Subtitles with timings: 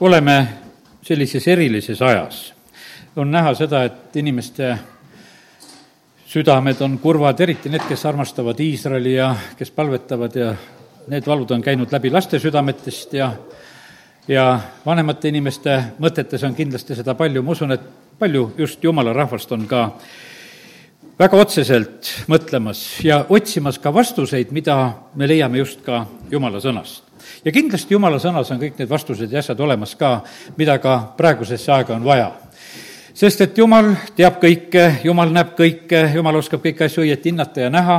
[0.00, 0.48] oleme
[1.02, 2.54] sellises erilises ajas.
[3.16, 4.78] on näha seda, et inimeste
[6.26, 10.54] südamed on kurvad, eriti need, kes armastavad Iisraeli ja kes palvetavad ja
[11.08, 13.32] need valud on käinud läbi laste südametest ja
[14.28, 17.82] ja vanemate inimeste mõtetes on kindlasti seda palju, ma usun, et
[18.18, 19.84] palju just jumala rahvast on ka
[21.18, 24.76] väga otseselt mõtlemas ja otsimas ka vastuseid, mida
[25.14, 27.13] me leiame just ka jumala sõnast.
[27.44, 30.20] Ja kindlasti jumala sõnas on kõik need vastused ja asjad olemas ka,
[30.56, 32.32] mida ka praegusesse aega on vaja
[33.14, 37.70] sest et Jumal teab kõike, Jumal näeb kõike, Jumal oskab kõiki asju õieti hinnata ja
[37.70, 37.98] näha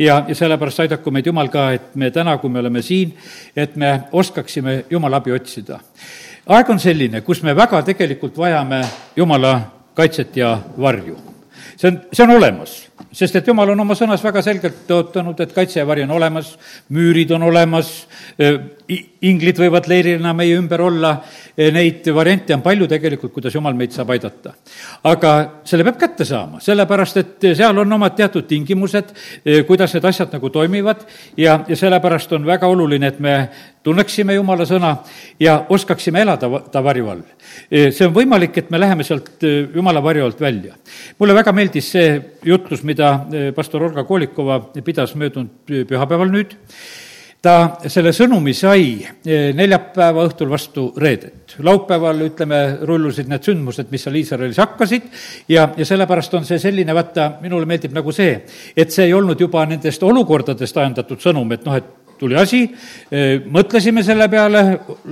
[0.00, 3.12] ja, ja sellepärast aidaku meid Jumal ka, et me täna, kui me oleme siin,
[3.56, 5.80] et me oskaksime Jumala abi otsida.
[6.46, 8.82] aeg on selline, kus me väga tegelikult vajame
[9.16, 9.54] Jumala
[9.94, 11.18] kaitset ja varju.
[11.76, 12.80] see on, see on olemas
[13.14, 16.54] sest et jumal on oma sõnas väga selgelt tõotanud, et kaitse ja vari on olemas,
[16.94, 17.92] müürid on olemas,
[19.24, 21.14] inglid võivad leirina meie ümber olla,
[21.56, 24.54] neid variante on palju tegelikult, kuidas jumal meid saab aidata.
[25.04, 25.34] aga
[25.64, 29.14] selle peab kätte saama, sellepärast et seal on omad teatud tingimused,
[29.66, 31.06] kuidas need asjad nagu toimivad
[31.36, 33.36] ja, ja sellepärast on väga oluline, et me
[33.84, 34.96] tunneksime Jumala sõna
[35.40, 37.22] ja oskaksime elada ta varju all.
[37.68, 40.74] see on võimalik, et me läheme sealt Jumala varju alt välja.
[41.18, 43.14] mulle väga meeldis see jutlus, mida
[43.54, 46.56] pastor Olga Kolikova pidas möödunud pühapäeval nüüd
[47.44, 47.54] ta
[47.92, 49.02] selle sõnumi sai
[49.56, 51.56] neljapäeva õhtul vastu reedet.
[51.64, 55.10] laupäeval, ütleme, rullusid need sündmused, mis seal Iisraelis hakkasid
[55.52, 58.38] ja, ja sellepärast on see selline, vaata, minule meeldib nagu see,
[58.76, 62.62] et see ei olnud juba nendest olukordadest ajendatud sõnum, et noh, et tuli asi,
[63.54, 64.62] mõtlesime selle peale,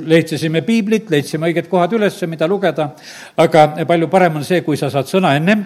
[0.08, 2.88] leidsime piiblit, leidsime õiged kohad üles, mida lugeda,
[3.42, 5.64] aga palju parem on see, kui sa saad sõna ennem,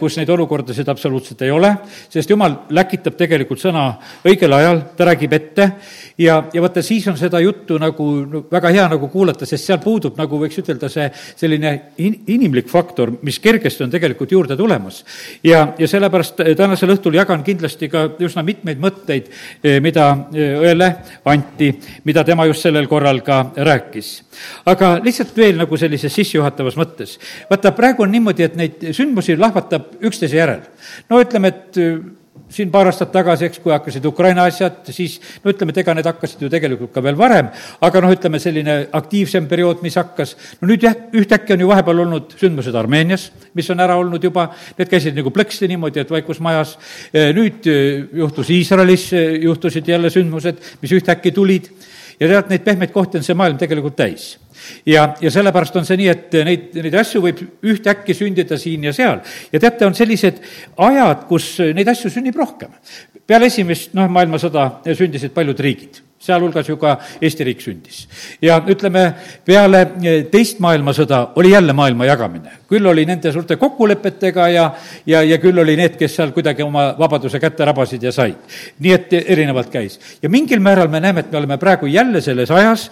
[0.00, 1.72] kus neid olukordasid absoluutselt ei ole,
[2.12, 3.86] sest jumal läkitab tegelikult sõna
[4.26, 5.68] õigel ajal, ta räägib ette.
[6.20, 9.80] Ja, ja vaata, siis on seda juttu nagu no, väga hea nagu kuulata, sest seal
[9.82, 11.72] puudub, nagu võiks ütelda, see selline
[12.04, 15.02] in-, inimlik faktor, mis kergesti on tegelikult juurde tulemas.
[15.44, 19.30] ja, ja sellepärast tänasel õhtul jagan kindlasti ka üsna mitmeid mõtteid,
[19.82, 20.10] mida
[20.60, 20.90] õele
[21.30, 21.72] anti,
[22.04, 24.12] mida tema just sellel korral ka rääkis.
[24.66, 27.18] aga lihtsalt veel nagu sellises sissejuhatavas mõttes.
[27.50, 30.64] vaata, praegu on niimoodi, et neid sündmusi lahvatab üksteise järel.
[31.10, 32.19] no ütleme, et
[32.50, 36.08] siin paar aastat tagasi, eks, kui hakkasid Ukraina asjad, siis no ütleme, et ega need
[36.08, 37.50] hakkasid ju tegelikult ka veel varem,
[37.86, 42.04] aga noh, ütleme selline aktiivsem periood, mis hakkas, no nüüd jah, ühtäkki on ju vahepeal
[42.06, 43.28] olnud sündmused Armeenias,
[43.58, 46.76] mis on ära olnud juba, need käisid nagu plõksti niimoodi, et vaikus majas,
[47.14, 47.70] nüüd
[48.20, 49.10] juhtus Iisraelis,
[49.46, 51.70] juhtusid jälle sündmused, mis ühtäkki tulid.
[52.20, 54.34] Ja tead, neid pehmeid kohti on see maailm tegelikult täis
[54.86, 58.92] ja, ja sellepärast on see nii, et neid, neid asju võib ühtäkki sündida siin ja
[58.96, 59.20] seal.
[59.52, 60.42] ja teate, on sellised
[60.76, 62.72] ajad, kus neid asju sünnib rohkem.
[63.26, 68.02] peale esimest, noh, maailmasõda sündisid paljud riigid sealhulgas ju ka Eesti riik sündis.
[68.42, 69.06] ja ütleme,
[69.44, 69.86] peale
[70.30, 72.52] teist maailmasõda oli jälle maailma jagamine.
[72.68, 74.66] küll oli nende suurte kokkulepetega ja,
[75.06, 78.36] ja, ja küll oli need, kes seal kuidagi oma vabaduse kätte rabasid ja said.
[78.78, 79.98] nii et erinevalt käis.
[80.22, 82.90] ja mingil määral me näeme, et me oleme praegu jälle selles ajas,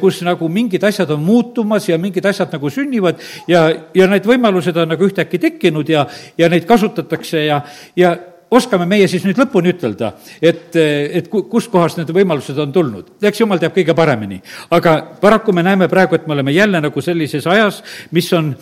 [0.00, 4.76] kus nagu mingid asjad on muutumas ja mingid asjad nagu sünnivad ja, ja need võimalused
[4.76, 6.06] on nagu ühtäkki tekkinud ja,
[6.38, 7.60] ja neid kasutatakse ja,
[7.96, 8.16] ja
[8.50, 10.12] oskame meie siis nüüd lõpuni ütelda,
[10.42, 13.12] et, et kuskohast need võimalused on tulnud?
[13.22, 14.40] eks jumal teab kõige paremini.
[14.74, 17.82] aga paraku me näeme praegu, et me oleme jälle nagu sellises ajas,
[18.16, 18.52] mis on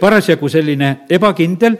[0.00, 1.78] parasjagu selline ebakindel,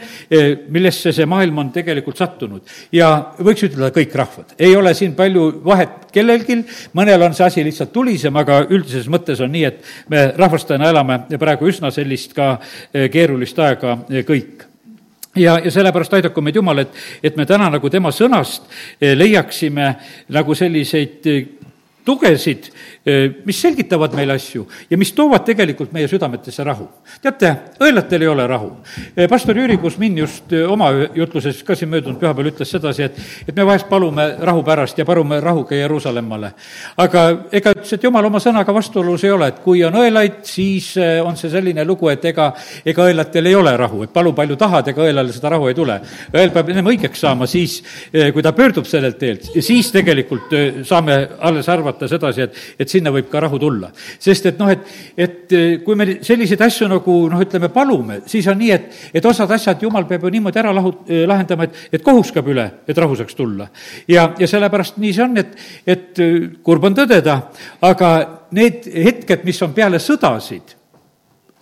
[0.72, 2.62] millesse see maailm on tegelikult sattunud.
[2.92, 6.60] ja võiks ütelda kõik rahvad, ei ole siin palju vahet kellelgi,
[6.96, 11.20] mõnel on see asi lihtsalt tulisem, aga üldises mõttes on nii, et me rahvastajana elame
[11.38, 12.56] praegu üsna sellist ka
[13.12, 14.66] keerulist aega kõik
[15.36, 18.66] ja, ja sellepärast aidaku meid Jumal, et, et me täna nagu tema sõnast
[19.00, 19.92] eh, leiaksime
[20.34, 21.46] nagu selliseid eh,
[22.06, 22.70] tugesid,
[23.44, 26.88] mis selgitavad meile asju ja mis toovad tegelikult meie südametesse rahu.
[27.22, 28.70] teate, õelatel ei ole rahu.
[29.30, 33.66] pastor Jüri Kusmin just oma jutluses ka siin möödunud pühapäeval ütles sedasi, et, et me
[33.66, 36.50] vahest palume rahu pärast ja palume rahu ka Jeruusalemmale.
[36.96, 37.22] aga
[37.52, 40.92] ega ütles, et jumal oma sõnaga vastuolus ei ole, et kui on õelaid, siis
[41.22, 42.50] on see selline lugu, et ega,
[42.84, 46.00] ega õelatel ei ole rahu, et palu palju tahad, ega õelale seda rahu ei tule.
[46.34, 47.78] õel peab ennem õigeks saama siis,
[48.10, 50.52] kui ta pöördub sellelt teelt, siis tegelikult
[50.86, 53.90] saame alles arvata sedasi, et, et sinna võib ka rahu tulla.
[54.18, 58.46] sest et noh, et, et eh, kui me selliseid asju nagu noh, ütleme, palume, siis
[58.52, 61.84] on nii, et, et osad asjad jumal peab ju niimoodi ära lahu-, eh, lahendama, et,
[61.98, 63.68] et kohus käib üle, et rahu saaks tulla.
[64.08, 65.54] ja, ja sellepärast nii see on, et,
[65.86, 67.38] et eh, kurb on tõdeda,
[67.86, 68.12] aga
[68.56, 70.76] need hetked, mis on peale sõdasid,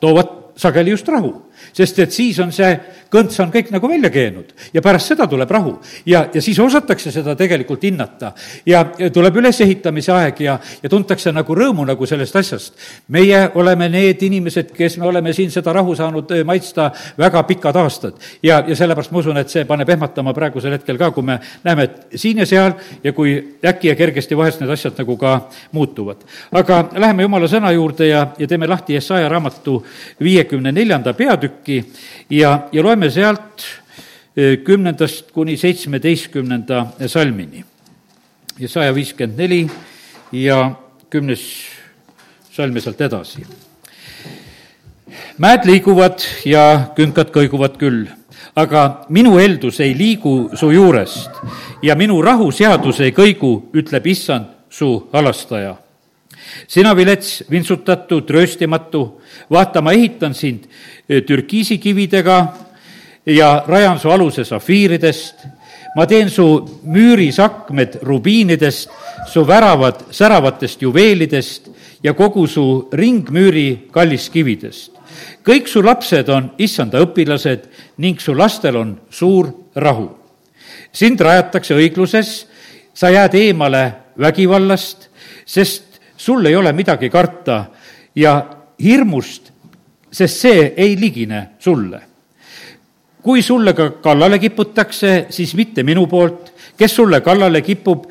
[0.03, 1.33] toovad sageli just rahu
[1.73, 2.73] sest et siis on see
[3.15, 5.77] kõnts on kõik nagu välja keenud ja pärast seda tuleb rahu.
[6.07, 8.33] ja, ja siis osatakse seda tegelikult hinnata
[8.67, 12.75] ja, ja tuleb ülesehitamise aeg ja, ja tuntakse nagu rõõmu nagu sellest asjast.
[13.09, 18.19] meie oleme need inimesed, kes me oleme siin seda rahu saanud maitsta väga pikad aastad
[18.43, 21.89] ja, ja sellepärast ma usun, et see paneb ehmatama praegusel hetkel ka, kui me näeme,
[21.89, 22.75] et siin ja seal
[23.05, 25.37] ja kui äkki ja kergesti vahest need asjad nagu ka
[25.73, 26.25] muutuvad.
[26.53, 29.83] aga läheme jumala sõna juurde ja, ja teeme lahti Jesaja raamatu
[30.23, 31.54] viiekümne neljanda peatüki
[32.31, 33.67] ja, ja loeme sealt
[34.37, 37.65] eh, kümnendast kuni seitsmeteistkümnenda salmini.
[38.59, 39.67] Jesaja viiskümmend neli
[40.33, 40.71] ja
[41.11, 41.43] kümnes
[42.53, 43.47] salm ja sealt edasi.
[45.39, 48.07] mäed liiguvad ja künkad kõiguvad küll,
[48.57, 51.31] aga minu eeldus ei liigu su juurest
[51.83, 55.77] ja minu rahuseadus ei kõigu, ütleb issand, su halastaja
[56.67, 59.21] sina, vilets, vintsutatud, rööstimatu,
[59.51, 60.65] vaata, ma ehitan sind
[61.09, 62.39] eh, türkiisikividega
[63.27, 65.47] ja rajan su aluse safiiridest,
[65.97, 66.47] ma teen su
[66.83, 68.91] müürisakmed rubiinidest,
[69.31, 71.71] su väravad säravatest juveelidest
[72.03, 74.93] ja kogu su ringmüüri kalliskividest.
[75.45, 77.69] kõik su lapsed on issanda õpilased
[77.99, 80.11] ning su lastel on suur rahu.
[80.93, 82.47] sind rajatakse õigluses,
[82.95, 85.09] sa jääd eemale vägivallast,
[85.47, 85.84] sest
[86.25, 87.65] sul ei ole midagi karta
[88.17, 88.33] ja
[88.81, 89.51] hirmust,
[90.11, 92.01] sest see ei ligine sulle.
[93.25, 98.05] kui sulle ka kallale kiputakse, siis mitte minu poolt, kes sulle kallale kipub,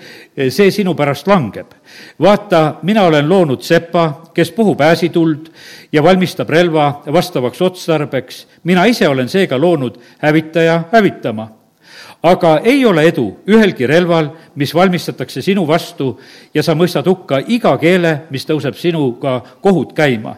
[0.50, 1.74] see sinu pärast langeb.
[2.22, 5.50] vaata, mina olen loonud sepa, kes puhub ääsituld
[5.92, 11.63] ja valmistab relva vastavaks otstarbeks, mina ise olen seega loonud hävitaja hävitama
[12.24, 16.14] aga ei ole edu ühelgi relval, mis valmistatakse sinu vastu
[16.54, 20.38] ja sa mõistad hukka iga keele, mis tõuseb sinuga kohut käima.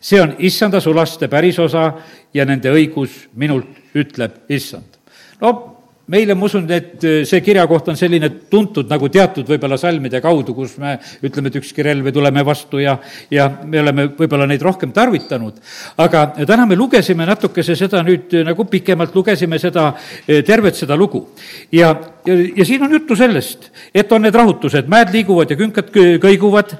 [0.00, 1.92] see on issanda sulaste pärisosa
[2.34, 4.98] ja nende õigus minult, ütleb issand.
[5.40, 5.77] no
[6.08, 10.54] meile, ma usun, et äh, see kirjakoht on selline tuntud nagu teatud võib-olla salmide kaudu,
[10.56, 12.96] kus me ütleme, et ükski relv ei tule me vastu ja,
[13.32, 15.60] ja me oleme võib-olla neid rohkem tarvitanud.
[16.04, 19.90] aga täna me lugesime natukese seda nüüd äh, nagu pikemalt, lugesime seda,
[20.26, 21.26] äh, tervet seda lugu.
[21.72, 21.92] ja,
[22.28, 25.90] ja, ja siin on juttu sellest, et on need rahutused, mäed liiguvad ja künkad
[26.22, 26.76] kõiguvad,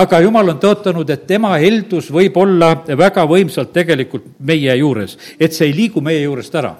[0.00, 5.56] aga jumal on tõotanud, et tema heldus võib olla väga võimsalt tegelikult meie juures, et
[5.56, 6.76] see ei liigu meie juurest ära.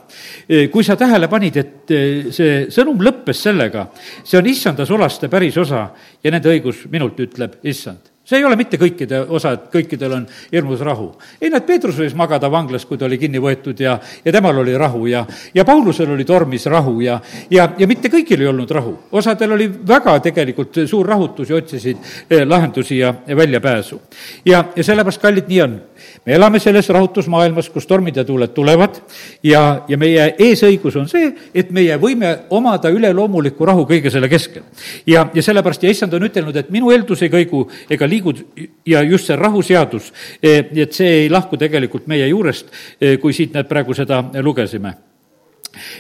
[0.73, 3.89] kui sa tähele panid, et et see sõnum lõppes sellega,
[4.25, 5.89] see on issanda sulaste päris osa
[6.23, 10.27] ja nende õigus minult, ütleb issand see ei ole mitte kõikide osa, et kõikidel on
[10.53, 11.09] hirmus rahu.
[11.41, 14.77] ei, näed, Peetrus võis magada vanglas, kui ta oli kinni võetud ja, ja temal oli
[14.79, 15.25] rahu ja,
[15.55, 17.19] ja Paulusel oli tormis rahu ja,
[17.51, 18.97] ja, ja mitte kõigil ei olnud rahu.
[19.19, 21.99] osadel oli väga tegelikult suur rahutus ja otsisid
[22.31, 24.01] eh, lahendusi ja, ja väljapääsu.
[24.45, 25.81] ja, ja sellepärast, kallid, nii on
[26.27, 29.01] me elame selles rahutusmaailmas, kus tormid ja tuuled tulevad
[29.43, 34.63] ja, ja meie eesõigus on see, et meie võime omada üleloomulikku rahu kõige selle keskel.
[35.07, 38.20] ja, ja sellepärast ja issand on ütelnud, et minu eeldus ei kõigu ega liigu
[38.87, 40.13] ja just see rahuseadus,
[40.43, 44.95] eh, et see ei lahku tegelikult meie juurest, eh, kui siit näed praegu seda lugesime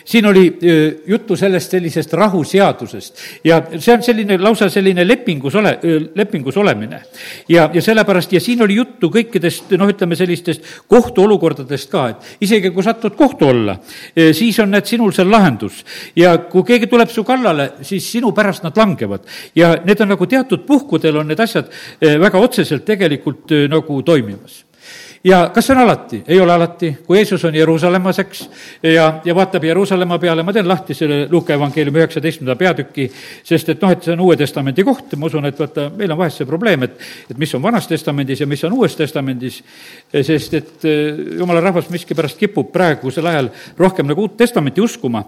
[0.04, 0.58] siin oli
[1.06, 5.76] juttu sellest sellisest rahuseadusest ja see on selline lausa selline lepingus ole,
[6.14, 7.02] lepingus olemine.
[7.48, 12.72] ja, ja sellepärast, ja siin oli juttu kõikidest noh, ütleme sellistest kohtuolukordadest ka, et isegi
[12.74, 13.76] kui satud kohtu alla,
[14.36, 15.84] siis on need sinul seal lahendus.
[16.16, 19.26] ja kui keegi tuleb su kallale, siis sinu pärast nad langevad.
[19.54, 21.70] ja need on nagu teatud puhkudel on need asjad
[22.00, 24.64] väga otseselt tegelikult nagu toimimas
[25.24, 26.22] ja kas see on alati?
[26.28, 26.96] ei ole alati.
[27.06, 28.50] kui Jeesus on Jeruusalemmas, eks,
[28.82, 33.10] ja, ja vaatab Jeruusalemma peale, ma teen lahti selle Luuke evangeeliumi üheksateistkümnenda peatüki,
[33.44, 36.20] sest et noh, et see on Uue Testamendi koht, ma usun, et vaata, meil on
[36.22, 36.96] vahest see probleem, et
[37.30, 39.60] et mis on Vanas Testamendis ja mis on Uues Testamendis,
[40.10, 45.24] sest et eh, jumala rahvas miskipärast kipub praegusel ajal rohkem nagu Uut Testamenti uskuma.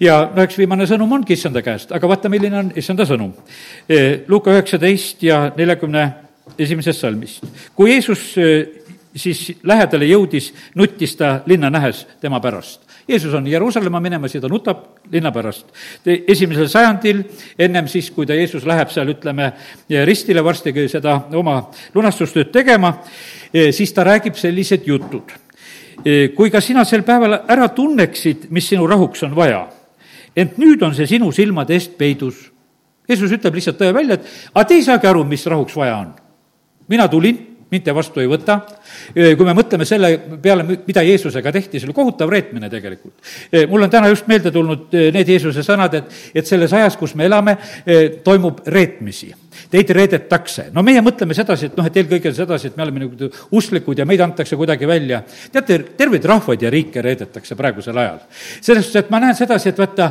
[0.00, 3.34] ja no eks viimane sõnum ongi issanda käest, aga vaata, milline on issanda sõnum.
[3.88, 6.10] Eh, Luuka üheksateist ja neljakümne
[6.58, 7.44] esimesest salmist.
[7.74, 8.81] kui Jeesus eh,
[9.16, 12.80] siis lähedale jõudis, nuttis ta linna nähes tema pärast.
[13.08, 15.66] Jeesus on Jeruusalemma minemas ja ta nutab linna pärast.
[16.04, 17.24] esimesel sajandil,
[17.58, 19.52] ennem siis, kui ta, Jeesus läheb seal, ütleme,
[20.04, 22.94] ristile varsti seda oma lunastustööd tegema,
[23.70, 25.32] siis ta räägib sellised jutud.
[26.36, 29.68] kui ka sina sel päeval ära tunneksid, mis sinu rahuks on vaja,
[30.36, 32.50] ent nüüd on see sinu silmade eest peidus.
[33.08, 36.14] Jeesus ütleb lihtsalt tõe välja, et aga te ei saagi aru, mis rahuks vaja on.
[36.88, 38.60] mina tulin mind te vastu ei võta.
[39.14, 43.14] Kui me mõtleme selle peale, mida Jeesusega tehti, see oli kohutav reetmine tegelikult.
[43.68, 47.26] mul on täna just meelde tulnud need Jeesuse sõnad, et, et selles ajas, kus me
[47.28, 47.56] elame,
[48.24, 49.32] toimub reetmisi
[49.70, 50.66] teid reedetakse.
[50.72, 54.06] no meie mõtleme sedasi, et noh, et eelkõige sedasi, et me oleme nagu usklikud ja
[54.08, 55.22] meid antakse kuidagi välja.
[55.52, 58.20] teate, terveid rahvaid ja riike reedetakse praegusel ajal.
[58.60, 60.10] selles suhtes, et ma näen sedasi, et vaata,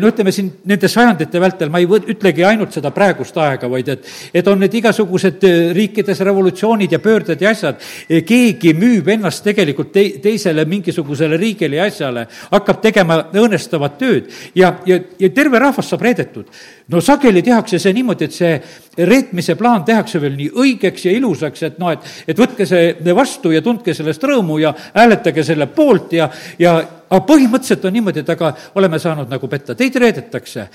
[0.00, 3.88] no ütleme siin nende sajandite vältel, ma ei võ-, ütlegi ainult seda praegust aega, vaid
[3.94, 7.82] et, et on need igasugused riikides revolutsioonid ja pöörded ja asjad,
[8.26, 14.72] keegi müüb ennast tegelikult tei-, teisele mingisugusele riigile ja asjale, hakkab tegema õõnestavat tööd ja,
[14.86, 16.50] ja, ja terve rahvas saab reedetud.
[16.88, 21.62] no sageli tehakse see niimoodi, et see reetmise plaan tehakse veel nii õigeks ja ilusaks,
[21.62, 26.12] et noh, et, et võtke see vastu ja tundke sellest rõõmu ja hääletage selle poolt
[26.16, 26.76] ja, ja
[27.10, 30.68] aga põhimõtteliselt on niimoodi, et aga oleme saanud nagu petta, teid reedetakse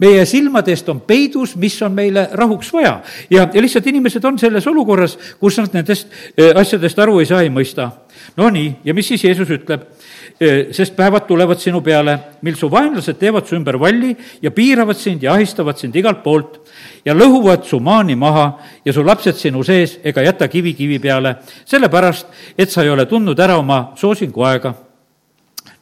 [0.00, 3.00] meie silmade eest on peidus, mis on meile rahuks vaja.
[3.30, 7.42] ja, ja lihtsalt inimesed on selles olukorras, kus nad nendest eh, asjadest aru ei saa,
[7.44, 7.90] ei mõista.
[8.36, 9.86] Nonii, ja mis siis Jeesus ütleb?
[10.40, 12.16] Eh, sest päevad tulevad sinu peale,
[12.46, 16.60] mil su vaenlased teevad su ümber valli ja piiravad sind ja ahistavad sind igalt poolt
[17.04, 18.46] ja lõhuvad su maani maha
[18.84, 21.36] ja su lapsed sinu sees ega jäta kivi kivi peale,
[21.68, 24.72] sellepärast et sa ei ole tundnud ära oma soosingu aega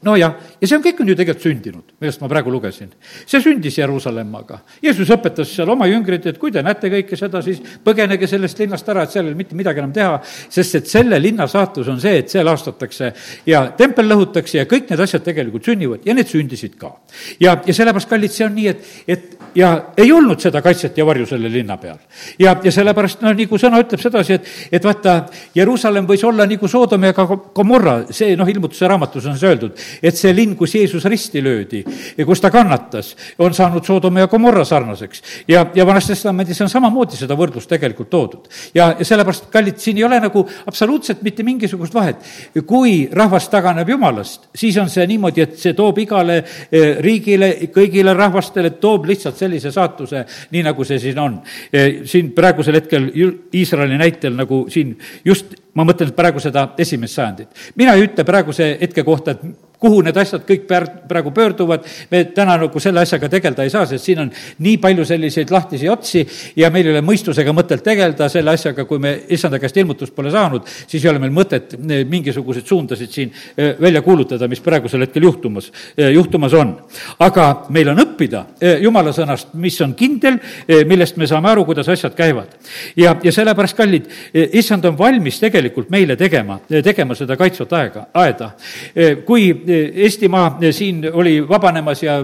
[0.06, 2.90] nojah, ja see on, kõik on ju tegelikult sündinud, millest ma praegu lugesin.
[3.26, 4.60] see sündis Jeruusalemmaga.
[4.82, 8.88] Jeesus õpetas seal oma jüngrit, et kui te näete kõike seda, siis põgenege sellest linnast
[8.88, 11.98] ära, et seal ei ole mitte midagi enam teha, sest et selle linna saatus on
[12.00, 13.10] see, et see laastatakse
[13.46, 16.94] ja tempel lõhutakse ja kõik need asjad tegelikult sünnivad ja need sündisid ka.
[17.40, 21.06] ja, ja sellepärast, kallid, see on nii, et, et ja ei olnud seda kaitset ja
[21.06, 21.98] varju selle linna peal.
[22.38, 25.18] ja, ja sellepärast, no nagu sõna ütleb sedasi, et, et vaata,
[25.58, 29.87] Jeruusalemm võis olla nagu Soodom ja ka Gomorra, see noh, ilmutuse raamatus on see öeldud,
[30.02, 31.82] et see linn, kus Jeesus risti löödi
[32.18, 35.22] ja kus ta kannatas, on saanud Soodoma ja Gomorra sarnaseks.
[35.48, 38.48] ja, ja Vanas Testamendis on samamoodi seda võrdlust tegelikult toodud.
[38.74, 42.16] ja, ja sellepärast, kallid, siin ei ole nagu absoluutselt mitte mingisugust vahet.
[42.66, 48.14] kui rahvas taganeb Jumalast, siis on see niimoodi, et see toob igale eh, riigile, kõigile
[48.16, 51.40] rahvastele, toob lihtsalt sellise saatuse, nii nagu see siin on.
[51.72, 53.10] Eh, siin praegusel hetkel
[53.54, 57.48] Iisraeli näitel nagu siin just ma mõtlen praegu seda esimest sajandit.
[57.76, 62.56] mina ei ütle praeguse hetke kohta, et kuhu need asjad kõik praegu pöörduvad, me täna
[62.58, 64.30] nagu selle asjaga tegeleda ei saa, sest siin on
[64.64, 66.24] nii palju selliseid lahtisi otsi
[66.58, 70.32] ja meil ei ole mõistusega mõtet tegeleda selle asjaga, kui me issanda käest ilmutust pole
[70.34, 75.06] saanud, siis ei ole meil mõtet eh, mingisuguseid suundasid siin eh, välja kuulutada, mis praegusel
[75.06, 76.74] hetkel juhtumas, eh, juhtumas on.
[77.22, 78.44] aga meil on õppida
[78.82, 80.38] jumala sõnast, mis on kindel,
[80.86, 82.50] millest me saame aru, kuidas asjad käivad.
[82.96, 85.57] ja, ja sellepärast, kallid, issand on valmis tegelikult
[85.90, 88.50] meile tegema, tegema seda kaitsvat aega, aeda.
[89.26, 89.48] kui
[90.04, 92.18] Eestimaa siin oli vabanemas ja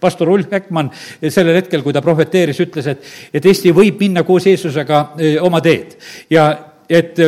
[0.00, 0.90] pastor Ulf Beckmann
[1.28, 5.60] sellel hetkel, kui ta prohveteeris, ütles, et, et Eesti võib minna koos Jeesusega eh, oma
[5.64, 5.96] teed
[6.30, 6.48] ja
[6.88, 7.18] et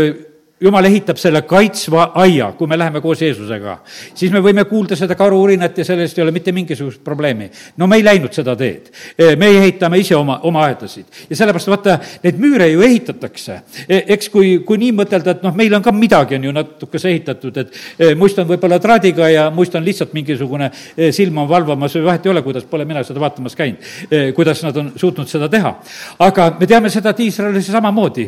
[0.60, 3.76] jumal ehitab selle kaitsva aia, kui me läheme koos Jeesusega,
[4.14, 7.50] siis me võime kuulda seda karu-urinat ja sellest ei ole mitte mingisugust probleemi.
[7.76, 8.90] no me ei läinud seda teed.
[9.18, 11.06] E, me ehitame ise oma, oma aedasid.
[11.30, 13.60] ja sellepärast vaata, neid müüre ju ehitatakse.
[13.86, 17.12] E, eks kui, kui nii mõtelda, et noh, meil on ka midagi, on ju natukese
[17.12, 20.70] ehitatud, et e, muist on võib-olla traadiga ja muist on lihtsalt mingisugune
[21.14, 23.84] silm on valvamas või vahet ei ole, kuidas, pole mina seda vaatamas käinud,
[24.34, 25.74] kuidas nad on suutnud seda teha.
[26.18, 28.26] aga me teame seda, et Iisraelis samamoodi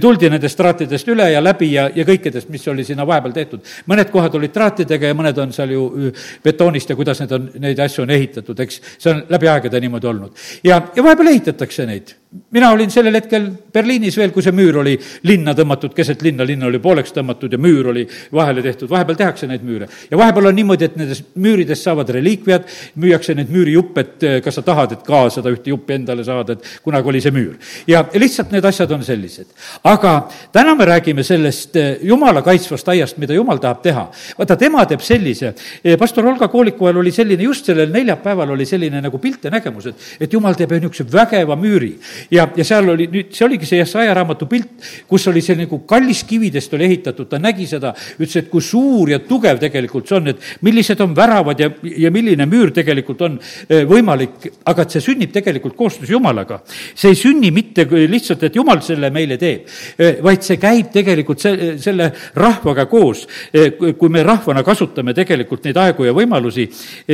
[0.00, 3.66] tuldi nendest traatidest üle ja läbi ja, ja kõikidest, mis oli sinna vahepeal tehtud.
[3.90, 6.12] mõned kohad olid traatidega ja mõned on seal ju
[6.44, 10.10] betoonist ja kuidas need on, neid asju on ehitatud, eks, see on läbi aegade niimoodi
[10.10, 10.48] olnud.
[10.64, 12.19] ja, ja vahepeal ehitatakse neid
[12.50, 14.92] mina olin sellel hetkel Berliinis veel, kui see müür oli
[15.26, 19.48] linna tõmmatud, keset linna, linn oli pooleks tõmmatud ja müür oli vahele tehtud, vahepeal tehakse
[19.50, 19.88] neid müüre.
[20.10, 22.68] ja vahepeal on niimoodi, et nendest müüridest saavad reliikviad,
[23.02, 26.54] müüakse neid müürijuppe, et eh, kas sa tahad, et ka seda ühte juppi endale saada,
[26.54, 27.56] et kunagi oli see müür.
[27.90, 29.50] ja lihtsalt need asjad on sellised.
[29.84, 34.06] aga täna me räägime sellest eh, jumala kaitsvast aiast, mida jumal tahab teha.
[34.38, 38.66] vaata, tema teeb sellise, eh, pastor Olga Kooliku ajal oli selline, just sellel neljapäeval oli
[38.66, 41.96] selline nagu pilt ja nägemus, et, et jumal teeb niisuguse vägeva müüri
[42.30, 44.72] ja, ja seal oli nüüd, see oligi see Jesaja raamatu pilt,
[45.08, 49.20] kus oli see nagu kalliskividest oli ehitatud, ta nägi seda, ütles, et kui suur ja
[49.24, 51.70] tugev tegelikult see on, et millised on väravad ja,
[52.04, 56.60] ja milline müür tegelikult on e, võimalik, aga et see sünnib tegelikult koostöös Jumalaga.
[56.94, 61.42] see ei sünni mitte lihtsalt, et Jumal selle meile teeb, e, vaid see käib tegelikult
[61.42, 63.26] se-, selle rahvaga koos.
[63.52, 66.66] E, kui me rahvana kasutame tegelikult neid aegu ja võimalusi,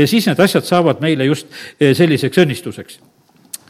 [0.07, 3.01] siis need asjad saavad meile just selliseks õnnistuseks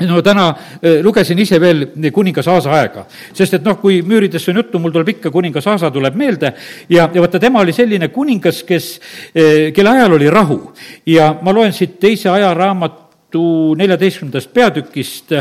[0.04, 4.60] no täna äh, lugesin ise veel kuningas Aasa aega, sest et noh, kui müüridest on
[4.60, 6.52] juttu, mul tuleb ikka kuningas Aasa tuleb meelde.
[6.88, 8.92] Ja, ja vaata, tema oli selline kuningas, kes,
[9.32, 10.60] äh, kelle ajal oli rahu.
[11.06, 15.32] ja ma loen siit teise ajaraamatu neljateistkümnendast peatükist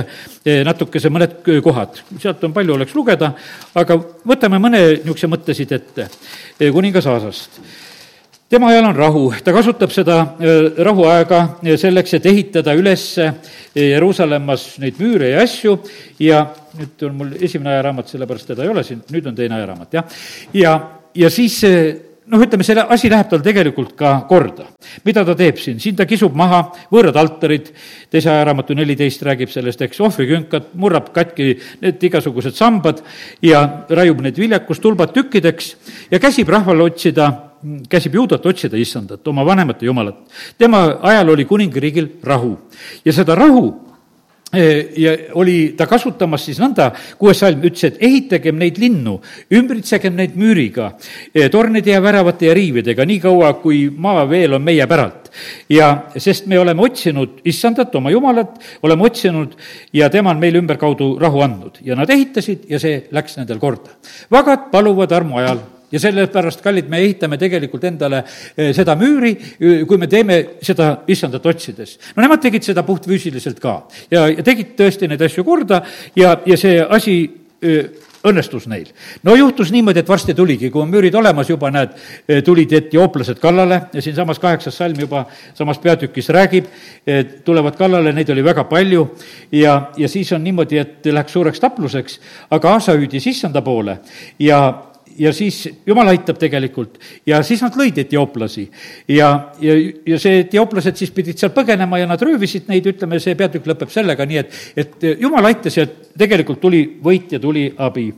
[0.65, 3.31] natukese mõned kohad, sealt on palju, oleks lugeda,
[3.75, 3.97] aga
[4.27, 6.09] võtame mõne niisuguse mõtte siit ette
[6.73, 7.61] kuningas Aasast
[8.49, 10.17] tema ajal on rahu, ta kasutab seda
[10.85, 11.41] rahuaega
[11.81, 13.05] selleks, et ehitada üles
[13.75, 15.77] Jeruusalemmas neid müüre ja asju.
[16.21, 16.45] Ja
[16.77, 20.19] nüüd on mul esimene ajaraamat, sellepärast teda ei ole siin, nüüd on teine ajaraamat, jah.
[20.53, 20.75] ja,
[21.15, 21.61] ja siis
[22.31, 24.67] noh, ütleme, selle asi läheb tal tegelikult ka korda.
[25.05, 26.61] mida ta teeb siin, siin ta kisub maha
[26.91, 27.71] võõrad altarid,
[28.11, 33.01] teise ajaraamatu neliteist räägib sellest, eks, ohvrikünkad, murrab katki need igasugused sambad
[33.45, 35.75] ja raiub need viljakustulbad tükkideks
[36.11, 37.31] ja käsib rahval otsida
[37.89, 40.21] käsib juudat otsida issandat, oma vanemat ja jumalat.
[40.57, 42.57] tema ajal oli kuningriigil rahu
[43.05, 43.85] ja seda rahu
[44.97, 49.17] ja oli ta kasutamas siis nõnda, kuues salm ütles, et ehitagem neid linnu,
[49.57, 50.91] ümbritsegem neid müüriga,
[51.51, 55.31] tornide ja väravate ja riividega, nii kaua, kui maa veel on meie päralt.
[55.69, 59.55] ja sest me oleme otsinud issandat, oma jumalat, oleme otsinud
[59.93, 63.97] ja tema on meile ümberkaudu rahu andnud ja nad ehitasid ja see läks nendel korda.
[64.31, 65.59] vagad paluvad armu ajal
[65.95, 70.91] ja sellepärast, kallid, me ehitame tegelikult endale eh, seda müüri, eh, kui me teeme seda
[71.11, 71.97] issandat otsides.
[72.15, 73.77] no nemad tegid seda puhtfüüsiliselt ka
[74.11, 75.83] ja, ja tegid tõesti neid asju korda
[76.19, 77.15] ja, ja see asi
[77.63, 77.85] eh,
[78.25, 78.89] õnnestus neil.
[79.23, 81.93] no juhtus niimoodi, et varsti tuligi, kui on müürid olemas juba, näed,
[82.43, 86.67] tulid etiooplased kallale ja siinsamas kaheksas salm juba samas peatükis räägib,
[87.45, 89.05] tulevad kallale, neid oli väga palju
[89.53, 92.19] ja, ja siis on niimoodi, et läks suureks tapluseks,
[92.57, 93.99] aga Aasa hüüdis issanda poole
[94.41, 94.59] ja
[95.19, 98.65] ja siis jumal aitab tegelikult ja siis nad lõid etiooplasi.
[99.07, 99.29] ja,
[99.61, 103.67] ja, ja see etiooplased siis pidid sealt põgenema ja nad röövisid neid, ütleme, see peatükk
[103.71, 108.09] lõpeb sellega, nii et, et jumal aitas ja tegelikult tuli võit ja tuli abi.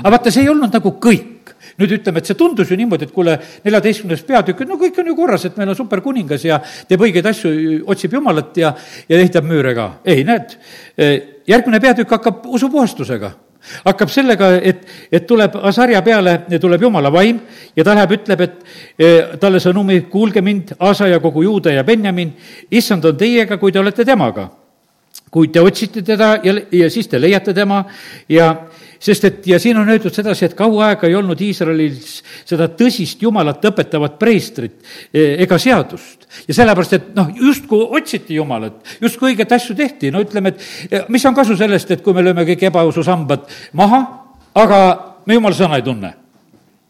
[0.00, 1.32] aga vaata, see ei olnud nagu kõik
[1.80, 3.34] nüüd ütleme, et see tundus ju niimoodi, et kuule,
[3.64, 7.50] neljateistkümnes peatükk, no kõik on ju korras, et meil on superkuningas ja teeb õigeid asju,
[7.90, 8.70] otsib Jumalat ja,
[9.08, 9.88] ja ehitab müüre ka.
[10.04, 10.54] ei, näed,
[11.50, 13.32] järgmine peatükk hakkab usupuhastusega
[13.84, 17.40] hakkab sellega, et, et tuleb Asarja peale, tuleb jumala vaim
[17.76, 18.58] ja ta läheb, ütleb, et
[18.98, 22.34] e, talle sõnumi, kuulge mind, Asa ja kogu Juuda ja Benjamin,
[22.70, 24.48] issand on teiega, kui te olete temaga.
[25.34, 27.82] Kui te otsite teda ja, ja siis te leiate tema
[28.30, 28.52] ja
[29.04, 32.14] sest et, ja siin on öeldud sedasi, et kaua aega ei olnud Iisraelis
[32.46, 34.78] seda tõsist Jumalat õpetavat preestrit
[35.12, 36.28] e, ega seadust.
[36.48, 41.02] ja sellepärast, et noh, justkui otsiti Jumalat, justkui õiget asju tehti, no ütleme, et e,
[41.12, 44.00] mis on kasu sellest, et kui me lööme kõik ebaususambad maha,
[44.54, 44.80] aga
[45.26, 46.14] me Jumala sõna ei tunne.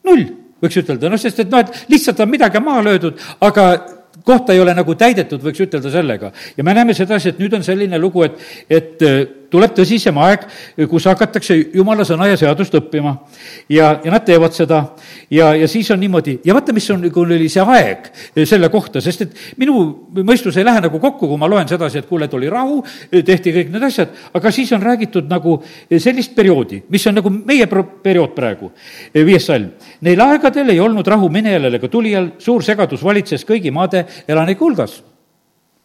[0.04, 0.24] null,
[0.62, 3.70] võiks ütelda, noh, sest et noh, et lihtsalt on midagi maha löödud, aga
[4.24, 6.32] kohta ei ole nagu täidetud, võiks ütelda sellega.
[6.56, 9.04] ja me näeme sedasi, et nüüd on selline lugu, et, et
[9.54, 10.46] tuleb tõsisem aeg,
[10.90, 13.14] kus hakatakse jumala sõna ja seadust õppima.
[13.70, 14.80] ja, ja nad teevad seda.
[15.30, 18.10] Ja, ja siis on niimoodi, ja vaata, mis on, kui oli see aeg
[18.48, 19.76] selle kohta, sest et minu
[20.26, 22.82] mõistus ei lähe nagu kokku, kui ma loen sedasi, et kuule, et oli rahu,
[23.14, 25.56] tehti kõik need asjad, aga siis on räägitud nagu
[25.90, 28.72] sellist perioodi, mis on nagu meie periood praegu,
[29.14, 29.72] viies salm.
[30.04, 35.02] Neil aegadel ei olnud rahu Menelal ega tulijal, suur segadus valitses kõigi maade elanike hulgas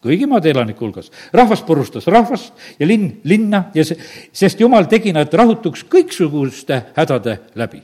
[0.03, 1.11] kõigi maade elanike hulgas.
[1.33, 3.97] rahvas purustas rahvast ja linn linna ja see,
[4.31, 7.83] sest jumal tegi nad rahutuks kõiksuguste hädade läbi.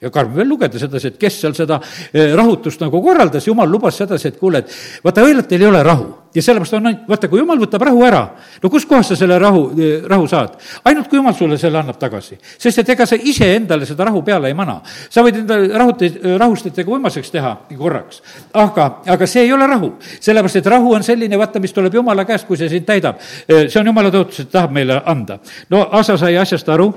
[0.00, 1.78] Ja karm veel lugeda sedasi, et kes seal seda
[2.12, 6.10] eh, rahutust nagu korraldas, jumal lubas sedasi, et kuule, et vaata, õilatel ei ole rahu
[6.36, 8.20] ja sellepärast on, vaata, kui jumal võtab rahu ära,
[8.60, 9.70] no kuskohast sa selle rahu,
[10.10, 10.58] rahu saad?
[10.84, 12.36] ainult kui jumal sulle selle annab tagasi.
[12.58, 14.80] sest et ega sa ise endale seda rahu peale ei mana.
[14.84, 18.20] sa võid endale rahuteid, rahustajatega uimaseks teha korraks,
[18.52, 19.94] aga, aga see ei ole rahu.
[20.20, 23.22] sellepärast, et rahu on selline, vaata, mis tuleb jumala käest, kui see sind täidab.
[23.48, 25.38] see on jumala tõotus, et tahab meile anda.
[25.70, 26.90] no Asa sai asjast aru,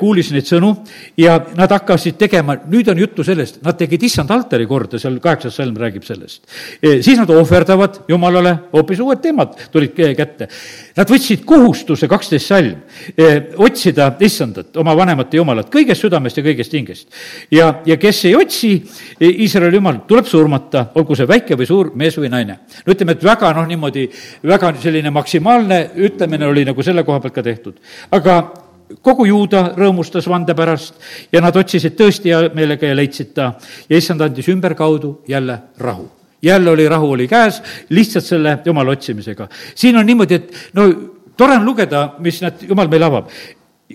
[0.00, 0.74] kuulis neid sõnu
[1.16, 5.62] ja nad hakkasid tegema, nüüd on juttu sellest, nad tegid issand altari korda, seal kaheksas
[5.62, 6.42] salm räägib sellest.
[6.82, 10.48] siis nad ohverdavad Jumalale hoopis uued teemad tulid kätte.
[10.96, 12.82] Nad võtsid kohustuse, kaksteist salm,
[13.16, 17.08] eh, otsida issandat, oma vanemat jumalat, kõigest südamest ja kõigest hingest.
[17.50, 18.72] ja, ja kes ei otsi
[19.20, 22.58] eh, Iisraeli jumalat, tuleb surmata, olgu see väike või suur mees või naine.
[22.86, 24.08] no ütleme, et väga noh, niimoodi,
[24.42, 27.80] väga selline maksimaalne ütlemine oli nagu selle koha pealt ka tehtud.
[28.10, 28.64] aga
[29.02, 30.98] kogu juuda rõõmustas vande pärast
[31.32, 33.54] ja nad otsisid tõesti hea meelega ja leidsid ta
[33.88, 36.10] ja issand andis ümberkaudu jälle rahu
[36.44, 39.48] jälle oli rahu oli käes, lihtsalt selle jumala otsimisega.
[39.74, 40.88] siin on niimoodi, et no
[41.36, 43.30] tore on lugeda, mis nad, jumal meile avab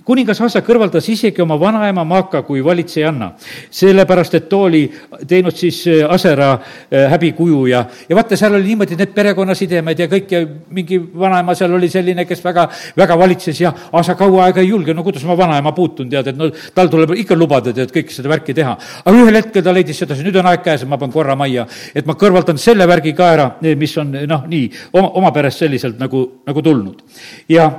[0.06, 3.32] kuningas Asa kõrvaldas isegi oma vanaema Maaka kui valitsejanna,
[3.72, 4.84] sellepärast et too oli
[5.28, 10.10] teinud siis äh, Asera äh, häbikuju ja, ja vaata, seal oli niimoodi need perekonnasidemed ja
[10.12, 10.42] kõik ja
[10.76, 14.94] mingi vanaema seal oli selline, kes väga, väga valitses ja Asa kaua aega ei julge,
[14.94, 18.32] no kuidas ma vanaema puutun, tead, et no tal tuleb ikka lubada, tead, kõike seda
[18.32, 18.76] värki teha.
[19.06, 21.68] aga ühel hetkel ta leidis sedasi, nüüd on aeg käes, et ma pean korra majja,
[21.96, 26.00] et ma kõrvaldan selle värgi ka ära, mis on noh, nii, oma, oma perest selliselt
[26.02, 27.04] nagu, nagu tulnud.
[27.50, 27.70] ja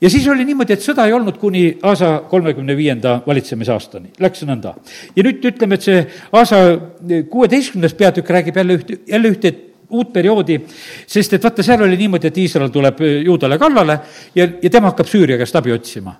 [0.00, 4.74] ja siis oli niimoodi, et sõda ei olnud kuni Aasa kolmekümne viienda valitsemisaastani, läks nõnda.
[5.16, 6.60] ja nüüd ütleme, et see Aasa
[7.30, 9.54] kuueteistkümnes peatükk räägib jälle üht, jälle ühte
[9.88, 10.58] uut perioodi,
[11.08, 13.96] sest et vaata, seal oli niimoodi, et Iisrael tuleb juudale kallale
[14.36, 16.18] ja, ja tema hakkab Süüria käest abi otsima.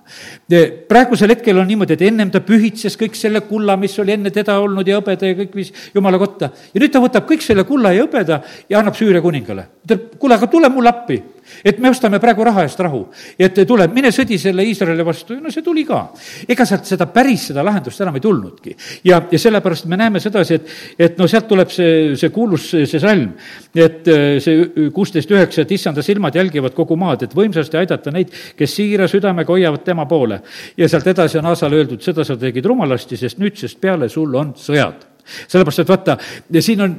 [0.89, 4.57] praegusel hetkel on niimoodi, et ennem ta pühitses kõik selle kulla, mis oli enne teda
[4.63, 6.49] olnud ja hõbeda ja kõik viis jumala kotta.
[6.73, 9.67] ja nüüd ta võtab kõik selle kulla ja hõbeda ja annab Süüria kuningale.
[9.89, 11.19] Ütleb, kuule, aga tule mulle appi
[11.63, 13.01] et me ostame praegu raha eest rahu.
[13.39, 16.01] et tuleb, mine sõdi selle Iisraeli vastu, no see tuli ka.
[16.47, 18.75] ega sealt seda päris, seda lahendust enam ei tulnudki.
[19.09, 20.73] ja, ja sellepärast me näeme sedasi, et,
[21.07, 23.33] et no sealt tuleb see, see kuulus, see salm,
[23.75, 28.33] et äh, see kuusteist üheksa, et issanda silmad jälgivad kogu maad, et võimsasti aidata neid,
[28.57, 30.41] kes siira südamega hoiavad tema poole.
[30.77, 34.53] ja sealt edasi on Aasale öeldud, seda sa tegid rumalasti, sest nüüdsest peale sul on
[34.57, 35.07] sõjad
[35.47, 36.17] sellepärast, et vaata,
[36.59, 36.95] siin on,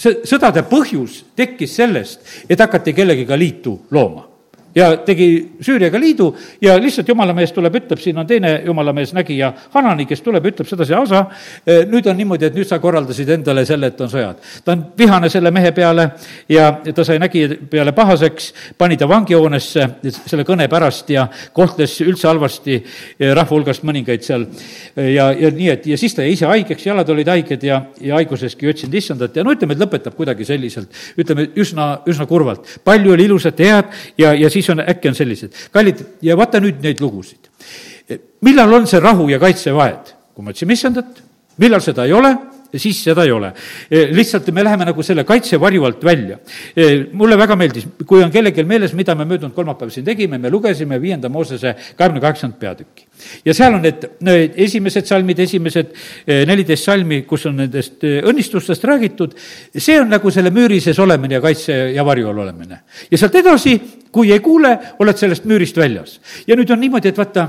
[0.00, 4.29] see sõdade põhjus tekkis sellest, et hakati kellegiga liitu looma
[4.74, 5.28] ja tegi
[5.60, 6.30] Süüriaga liidu
[6.62, 10.94] ja lihtsalt jumalamees tuleb, ütleb, siin on teine jumalamees, nägija Hanani, kes tuleb, ütleb sedasi,
[10.94, 11.24] Asa,
[11.66, 14.36] eh, nüüd on niimoodi, et nüüd sa korraldasid endale selle, et on sõjad.
[14.64, 16.10] ta on vihane selle mehe peale
[16.48, 19.88] ja ta sai nägija peale pahaseks, pani ta vangihoonesse
[20.26, 24.46] selle kõne pärast ja kohtles üldse halvasti eh, rahva hulgast mõningaid seal.
[24.96, 28.18] ja, ja nii, et ja siis ta jäi ise haigeks, jalad olid haiged ja, ja
[28.20, 32.78] haiguseski otsinud issandat ja no ütleme, et lõpetab kuidagi selliselt, ütleme üsna, üsna kurvalt.
[32.84, 35.56] palju oli ilusat head ja, ja siis siis on, äkki on sellised.
[35.72, 37.50] kallid, ja vaata nüüd neid lugusid.
[38.46, 40.14] millal on see rahu ja kaitsevahed?
[40.34, 41.22] kui me otsime issandat,
[41.58, 42.36] millal seda ei ole
[42.76, 43.52] siis seda ei ole.
[43.90, 46.38] E, lihtsalt me läheme nagu selle kaitsevarju alt välja.
[46.76, 50.50] E, mulle väga meeldis, kui on kellelgi meeles, mida me möödunud kolmapäeval siin tegime, me
[50.50, 53.06] lugesime viienda Moosese kahekümne kaheksandat peatükki.
[53.44, 55.94] ja seal on need, need esimesed salmid, esimesed
[56.26, 59.34] e, neliteist salmi, kus on nendest õnnistustest räägitud,
[59.76, 62.82] see on nagu selle müüri sees olemine ja kaitse ja varju all olemine.
[63.10, 63.76] ja sealt edasi,
[64.12, 66.20] kui ei kuule, oled sellest müürist väljas.
[66.46, 67.48] ja nüüd on niimoodi, et vaata,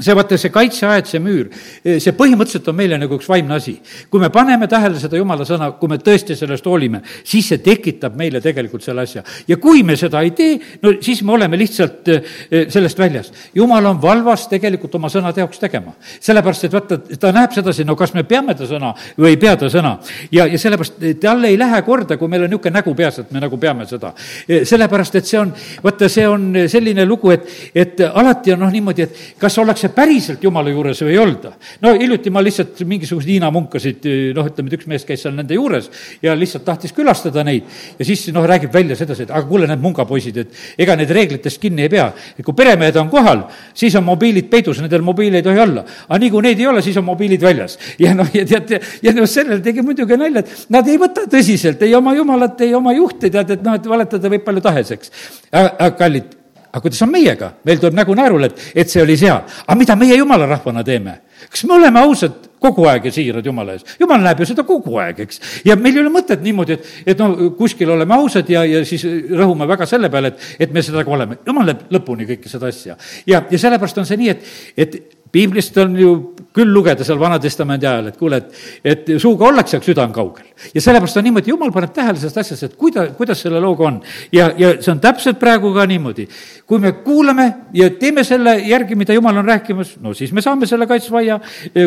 [0.00, 1.50] see, vaata, see kaitseaed, see müür,
[1.84, 3.76] see põhimõtteliselt on meile nagu üks vaimne asi.
[4.10, 8.16] kui me paneme tähele seda jumala sõna, kui me tõesti sellest hoolime, siis see tekitab
[8.18, 9.22] meile tegelikult selle asja.
[9.48, 13.32] ja kui me seda ei tee, no siis me oleme lihtsalt eh, sellest väljas.
[13.54, 15.94] jumal on valvas tegelikult oma sõna teoks tegema.
[16.20, 19.56] sellepärast, et vaata, ta näeb sedasi, no kas me peame ta sõna või ei pea
[19.56, 19.96] ta sõna.
[20.32, 23.40] ja, ja sellepärast talle ei lähe korda, kui meil on niisugune nägu peas, et me
[23.40, 24.14] nagu peame seda.
[24.48, 25.52] Eh, sellepärast, et see on,
[25.84, 30.44] vaata, see on selline lugu, et, et alati on noh, niimoodi, et kas ollakse päriselt
[30.44, 31.52] Jumala juures või ei olda.
[31.82, 35.54] no hiljuti ma lihtsalt mingisuguseid Hiina munkasid, noh, ütleme, et üks mees käis seal nende
[35.54, 35.90] juures
[36.22, 39.82] ja lihtsalt tahtis külastada neid ja siis noh, räägib välja sedasi, et aga kuule, need
[39.82, 42.08] mungapoisid, et ega need reeglitest kinni ei pea.
[42.38, 45.84] et kui peremehed on kohal, siis on mobiilid peidus, nendel mobiili ei tohi olla.
[46.08, 47.78] aga nii kui neid ei ole, siis on mobiilid väljas.
[47.98, 51.82] ja noh, ja tead, ja noh, sellele tegi muidugi nalja, et nad ei võta tõsiselt
[51.86, 55.16] ei oma jumalat, ei oma juhte, tead, et noh, et valetada võib palju tahes, eks.
[55.52, 56.39] aga kallid
[56.70, 57.52] aga kuidas on meiega?
[57.64, 59.42] meil tuleb nägu naerule, et, et see oli seal.
[59.66, 61.20] aga mida meie jumala rahvana teeme?
[61.50, 63.84] kas me oleme ausad kogu aeg ja siirad Jumala ees?
[64.00, 65.40] jumal näeb ju seda kogu aeg, eks.
[65.66, 69.04] ja meil ei ole mõtet niimoodi, et, et no kuskil oleme ausad ja, ja siis
[69.06, 71.40] rõhume väga selle peale, et, et me seda ka oleme.
[71.46, 72.98] jumal näeb lõpuni kõike seda asja.
[73.26, 75.00] ja, ja sellepärast on see nii, et, et
[75.32, 76.14] piiblist on ju
[76.56, 80.48] küll lugeda seal Vana-testamendi ajal, et kuule, et, et suuga ollakse, aga süda on kaugel.
[80.74, 84.00] ja sellepärast on niimoodi, jumal paneb tähele sellest asjast, et kuida-, kuidas selle looga on.
[84.34, 86.26] ja, ja see on täpselt praegu ka niimoodi.
[86.66, 90.66] kui me kuulame ja teeme selle järgi, mida jumal on rääkimas, no siis me saame
[90.66, 91.40] selle kaitsvaia,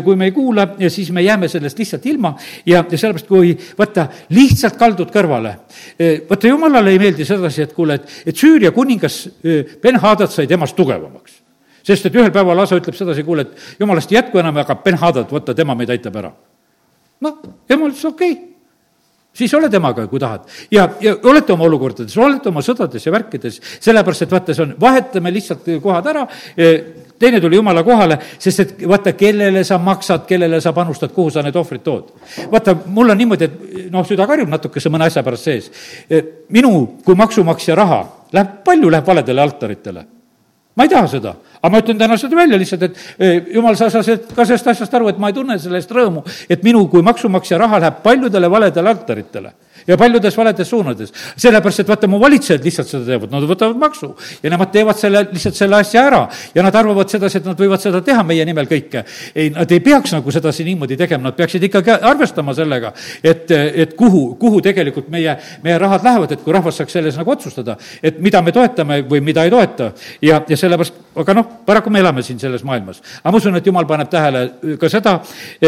[0.04, 2.34] kui me ei kuula, siis me jääme sellest lihtsalt ilma
[2.66, 5.58] ja, ja sellepärast, kui vaata, lihtsalt kaldud kõrvale,
[6.30, 11.43] vaata, jumalale ei meeldi sedasi, et kuule, et, et Süüria kuningas Ben-Hadad sai temast tugevamaks
[11.84, 15.30] sest et ühel päeval Asa ütleb sedasi, kuule, et jumalast ei jätku enam, aga Ben-Hadad,
[15.32, 16.34] vaata, tema meid aitab ära.
[17.24, 17.38] noh,
[17.70, 18.54] jumal ütles okei okay
[19.34, 20.42] siis ole temaga, kui tahad.
[20.72, 24.76] ja, ja olete oma olukordades, olete oma sõdades ja värkides, sellepärast et vaata, see on,
[24.82, 26.26] vahetame lihtsalt kohad ära,
[27.20, 31.44] teine tuli jumala kohale, sest et vaata, kellele sa maksad, kellele sa panustad, kuhu sa
[31.46, 32.14] need ohvrid tood.
[32.52, 35.72] vaata, mul on niimoodi, et noh, süda karjub natukese mõne asja pärast sees.
[36.54, 36.74] Minu
[37.06, 40.06] kui maksumaksja raha läheb, palju läheb valedele altaritele
[40.76, 43.90] ma ei taha seda, aga ma ütlen täna seda välja lihtsalt, et eh, jumal, sa
[43.94, 47.06] saad ka sellest asjast aru, et ma ei tunne selle eest rõõmu, et minu kui
[47.06, 49.54] maksumaksja raha läheb paljudele valedele altaritele
[49.88, 51.14] ja paljudes valedes suunades.
[51.38, 55.26] sellepärast, et vaata, mu valitsejad lihtsalt seda teevad, nad võtavad maksu ja nemad teevad selle,
[55.32, 56.22] lihtsalt selle asja ära
[56.56, 59.04] ja nad arvavad sedasi, et nad võivad seda teha meie nimel kõike.
[59.36, 62.94] ei, nad ei peaks nagu sedasi niimoodi tegema, nad peaksid ikkagi arvestama sellega,
[63.24, 67.32] et, et kuhu, kuhu tegelikult meie, meie rahad lähevad, et kui rahvas saaks selles nagu
[67.32, 69.92] otsustada, et mida me toetame või mida ei toeta.
[70.22, 73.02] ja, ja sellepärast, aga noh, paraku me elame siin selles maailmas.
[73.22, 75.20] aga ma usun, et jumal paneb tähele ka seda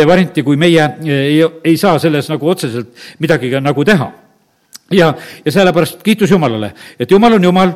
[0.06, 4.05] varianti, kui meie ei, ei saa selles nagu otseselt midagi nagu teha
[4.92, 5.14] ja,
[5.46, 7.72] ja sellepärast kiitus Jumalale, et Jumal on Jumal,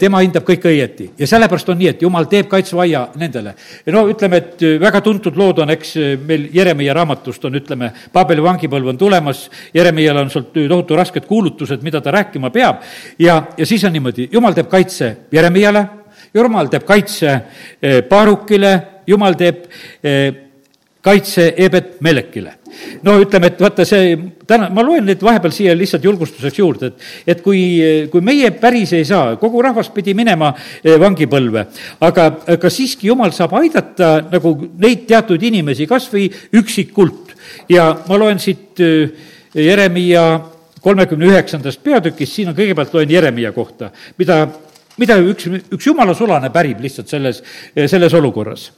[0.00, 1.10] tema hindab kõike õieti.
[1.18, 3.54] Ja sellepärast on nii, et Jumal teeb kaitseaia nendele.
[3.92, 8.94] no ütleme, et väga tuntud lood on, eks meil Jeremiah raamatust on, ütleme, Paabeli vangipõlv
[8.94, 12.82] on tulemas, Jeremiah'l on sealt tohutu rasked kuulutused, mida ta rääkima peab.
[13.18, 15.86] Ja, ja siis on niimoodi, Jumal teeb kaitse Jeremiah'le,
[16.34, 17.40] Jumal teeb kaitse
[18.08, 19.64] Baarukile, Jumal teeb
[20.02, 20.47] eh,
[21.08, 22.54] kaitse Ebet Melekile.
[23.02, 24.12] no ütleme, et vaata see,
[24.46, 27.62] täna, ma loen nüüd vahepeal siia lihtsalt julgustuseks juurde, et, et kui,
[28.12, 31.64] kui meie päris ei saa, kogu rahvas pidi minema eh, vangipõlve,
[32.06, 36.28] aga, aga siiski jumal saab aidata nagu neid teatud inimesi, kas või
[36.60, 37.34] üksikult.
[37.72, 40.28] ja ma loen siit eh, Jeremiia
[40.84, 43.90] kolmekümne üheksandast peatükist, siin on kõigepealt loen Jeremiia kohta,
[44.20, 44.44] mida
[44.98, 47.42] mida üks, üks jumala sulane pärib lihtsalt selles,
[47.74, 48.70] selles olukorras.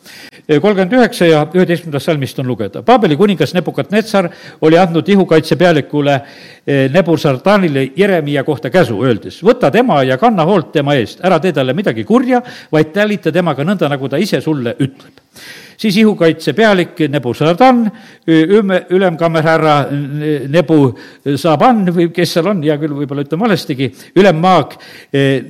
[0.49, 2.83] kolmkümmend üheksa ja üheteistkümnendast salmist on lugeda.
[2.83, 4.31] Paabeli kuningas Nebukadnetsar
[4.61, 6.15] oli andnud ihukaitsepealikule
[6.67, 11.53] eh, Nebusardanile Jeremiia kohta käsu, öeldes, võta tema ja kanna hoolt tema eest, ära tee
[11.57, 15.30] talle midagi kurja, vaid talita temaga nõnda, nagu ta ise sulle ütleb
[15.81, 17.85] siis ihukaitse pealik Nebu Sardan,
[18.91, 19.75] ülemkammerhärra
[20.49, 20.81] Nebu
[21.37, 24.77] Saban või kes seal on, hea küll, võib-olla ütlen valestigi, ülemmaag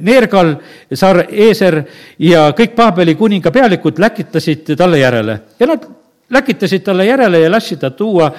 [0.01, 0.55] Neergal,
[0.95, 1.83] Sar Eeser
[2.19, 5.89] ja kõik Paabeli kuninga pealikud läkitasid talle järele ja nad
[6.31, 8.31] läkitasid talle järele ja lasid ta tuua,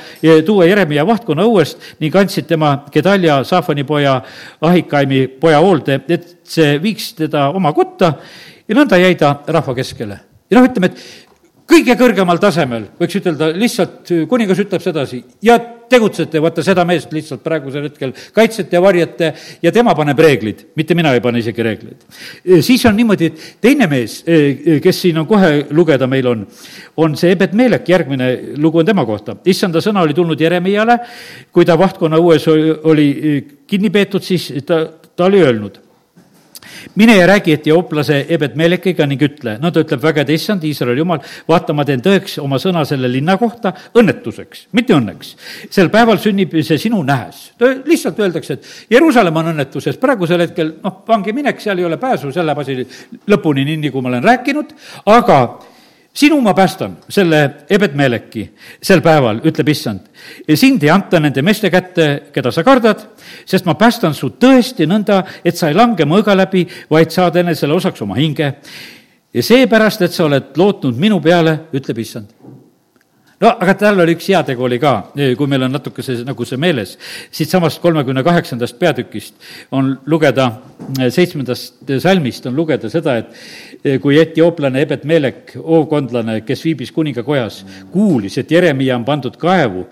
[0.45, 4.21] tuua Jeremia vahtkonna õuest ning andsid tema Gedalja, Saafani poja,
[4.61, 8.13] Ahikaimi poja hoolde, et see viiks teda oma kotta
[8.67, 10.19] ja nõnda jäi ta rahva keskele.
[10.51, 11.03] ja noh, ütleme, et
[11.71, 15.57] kõige kõrgemal tasemel, võiks ütelda, lihtsalt kuningas ütleb sedasi ja
[15.91, 19.31] tegutsete, vaata seda meest lihtsalt praegusel hetkel kaitsete ja varjate
[19.63, 22.05] ja tema paneb reeglid, mitte mina ei pane isegi reegleid.
[22.63, 24.21] siis on niimoodi, et teine mees,
[24.84, 26.47] kes siin on kohe lugeda meil on,
[26.97, 29.36] on see Ebed Meelek, järgmine lugu on tema kohta.
[29.45, 30.99] issanda sõna oli tulnud Jeremiale,
[31.51, 33.07] kui ta vahtkonna õues oli
[33.67, 35.90] kinni peetud, siis ta, ta oli öelnud
[36.96, 41.76] mine ja räägi etiooplase Ebed-Melekiga ning ütle, no ta ütleb vägede issand, Iisraeli jumal, vaata,
[41.78, 45.36] ma teen tõeks oma sõna selle linna kohta õnnetuseks, mitte õnneks.
[45.70, 47.52] sel päeval sünnib see sinu nähes.
[47.86, 52.32] lihtsalt öeldakse, et Jeruusalemm on õnnetuses, praegusel hetkel noh, vangi minek, seal ei ole pääsu,
[52.32, 52.80] see läheb asi
[53.28, 54.74] lõpuni, nii nagu ma olen rääkinud,
[55.06, 55.41] aga
[56.13, 58.45] sinu ma päästan, selle Ebed-Meleki,
[58.84, 60.08] sel päeval, ütleb issand.
[60.56, 63.06] sind ei anta nende meeste kätte, keda sa kardad,
[63.45, 67.74] sest ma päästan su tõesti nõnda, et sa ei lange mõõga läbi, vaid saad enesele
[67.74, 68.54] osaks oma hinge.
[69.34, 72.61] ja seepärast, et sa oled lootnud minu peale, ütleb issand
[73.41, 74.93] no aga tal oli üks heategu oli ka,
[75.38, 76.95] kui meil on natuke see, nagu see meeles.
[77.34, 79.36] siitsamast kolmekümne kaheksandast peatükist
[79.77, 80.47] on lugeda,
[81.10, 88.38] seitsmendast salmist on lugeda seda, et kui etiooplane Ebed Melek, hoovkondlane, kes viibis kuningakojas, kuulis,
[88.38, 89.88] et Jeremiah on pandud kaevu,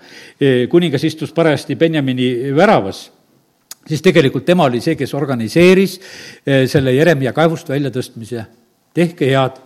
[0.70, 3.08] kuningas istus parajasti Benjamini väravas
[3.88, 5.96] siis tegelikult tema oli see, kes organiseeris
[6.70, 8.44] selle Jeremia kaevust väljatõstmise.
[8.94, 9.58] tehke head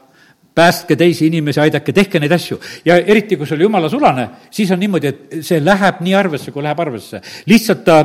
[0.54, 2.60] päästke teisi inimesi, aidake, tehke neid asju.
[2.84, 6.52] ja eriti, kui see oli jumala sulane, siis on niimoodi, et see läheb nii arvesse,
[6.54, 7.20] kui läheb arvesse.
[7.50, 7.98] lihtsalt ta,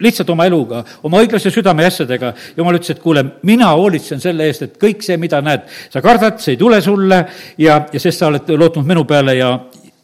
[0.00, 4.66] lihtsalt oma eluga, oma õiglase südame asjadega, jumal ütles, et kuule, mina hoolitsen selle eest,
[4.66, 7.20] et kõik see, mida näed, sa kardad, see ei tule sulle
[7.60, 9.52] ja, ja sest sa oled lootnud minu peale ja,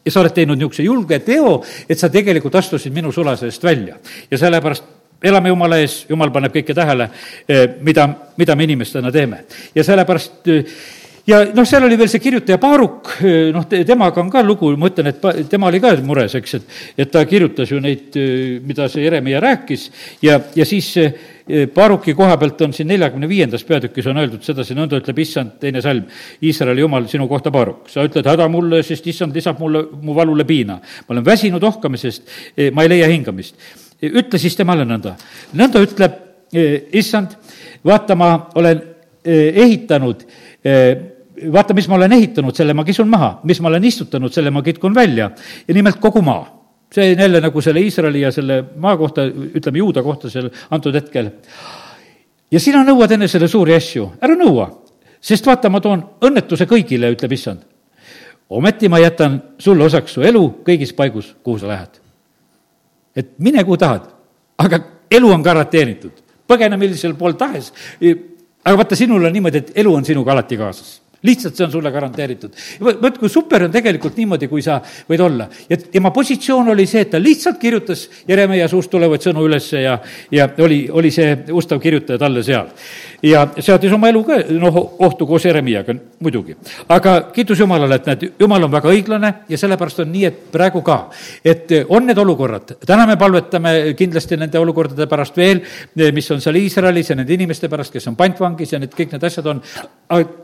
[0.05, 3.97] ja sa oled teinud niisuguse julge teo, et sa tegelikult astusid minu sulase eest välja.
[4.31, 7.09] ja sellepärast elame Jumala ees, Jumal paneb kõike tähele,
[7.49, 9.45] eh, mida, mida me inimestena teeme.
[9.75, 10.49] ja sellepärast
[11.31, 13.11] ja noh, seal oli veel see kirjutaja Baaruk,
[13.55, 17.11] noh, temaga on ka lugu, ma ütlen, et tema oli ka mures, eks, et, et
[17.11, 18.17] ta kirjutas ju neid,
[18.65, 19.87] mida see Jeremiah rääkis
[20.25, 20.93] ja, ja siis
[21.75, 25.81] Baaruki koha pealt on siin neljakümne viiendas peatükis on öeldud sedasi, nõnda ütleb issand, teine
[25.83, 26.05] salm,
[26.43, 27.89] Iisraeli jumal sinu kohta, Baaruk.
[27.91, 30.79] sa ütled häda mulle, sest issand lisab mulle, mu valule piina.
[31.07, 32.27] ma olen väsinud ohkamisest,
[32.73, 33.55] ma ei leia hingamist.
[34.01, 35.15] ütle siis temale nõnda.
[35.53, 36.19] nõnda ütleb
[36.93, 37.35] issand,
[37.85, 38.81] vaata, ma olen
[39.25, 40.23] ehitanud
[41.53, 44.61] vaata, mis ma olen ehitanud, selle ma kisun maha, mis ma olen istutanud, selle ma
[44.65, 45.31] kitkun välja
[45.67, 46.57] ja nimelt kogu maa.
[46.91, 50.95] see on jälle nagu selle Iisraeli ja selle maa kohta, ütleme juuda kohta seal antud
[50.95, 51.31] hetkel.
[52.51, 54.69] ja sina nõuad enesele suuri asju, ära nõua,
[55.21, 57.61] sest vaata, ma toon õnnetuse kõigile, ütleb issand.
[58.49, 62.01] ometi ma jätan sulle osaks su elu kõigis paigus, kuhu sa lähed.
[63.15, 64.09] et mine, kuhu tahad,
[64.57, 64.79] aga
[65.11, 66.11] elu on garanteeritud
[66.47, 67.71] põgene millisel pool tahes
[68.65, 71.91] aga vaata, sinul on niimoodi, et elu on sinuga alati kaasas lihtsalt see on sulle
[71.91, 72.51] garanteeritud.
[73.01, 74.79] vot kui super on tegelikult niimoodi, kui sa
[75.09, 75.47] võid olla.
[75.69, 79.97] ja tema positsioon oli see, et ta lihtsalt kirjutas Jeremia suust tulevaid sõnu ülesse ja,
[80.31, 82.71] ja oli, oli see ustav kirjutaja talle seal.
[83.23, 86.55] ja seadis oma elu ka, noh, ohtu koos Jeremiaga muidugi.
[86.89, 90.81] aga kiitus Jumalale, et näed, Jumal on väga õiglane ja sellepärast on nii, et praegu
[90.85, 90.97] ka,
[91.45, 95.61] et on need olukorrad, täna me palvetame kindlasti nende olukordade pärast veel,
[96.13, 99.29] mis on seal Iisraelis ja nende inimeste pärast, kes on pantvangis ja need, kõik need
[99.29, 99.61] asjad on,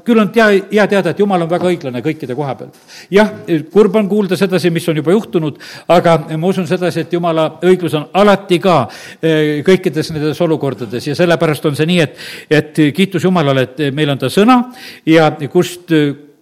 [0.05, 2.71] küll on tea, hea teada, et jumal on väga õiglane kõikide koha peal.
[3.11, 3.31] jah,
[3.73, 7.97] kurb on kuulda sedasi, mis on juba juhtunud, aga ma usun sedasi, et jumala õiglus
[7.97, 8.77] on alati ka
[9.21, 14.09] eh, kõikides nendes olukordades ja sellepärast on see nii, et, et kiitus Jumalale, et meil
[14.13, 14.61] on ta sõna
[15.05, 15.93] ja kust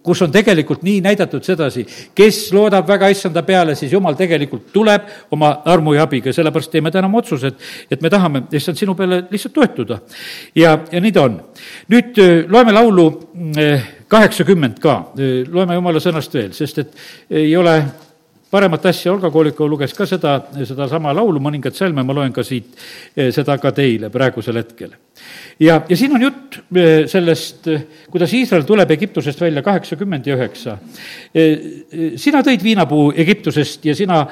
[0.06, 1.82] kus on tegelikult nii näidatud sedasi,
[2.14, 6.92] kes loodab väga issanda peale, siis jumal tegelikult tuleb oma armu ja abiga, sellepärast teeme
[6.94, 7.58] täna oma otsused,
[7.90, 9.98] et me tahame, issand, sinu peale lihtsalt toetuda.
[10.54, 11.40] ja, ja nii ta on.
[11.90, 13.06] nüüd äh, loeme laulu
[13.58, 14.96] äh, kaheksakümmend ka,
[15.50, 16.92] loeme jumala sõnast veel, sest et
[17.30, 17.76] ei ole
[18.50, 22.78] paremat asja, Olga Koolikov luges ka seda, sedasama laulu, mõningaid salme, ma loen ka siit
[23.34, 24.94] seda ka teile praegusel hetkel.
[25.60, 30.36] Ja, ja siin on jutt eh, sellest, eh, kuidas Iisrael tuleb Egiptusest välja kaheksakümmend ja
[30.36, 30.78] üheksa.
[31.34, 31.68] Eh,
[32.20, 34.22] sina tõid viinapuu Egiptusest ja sina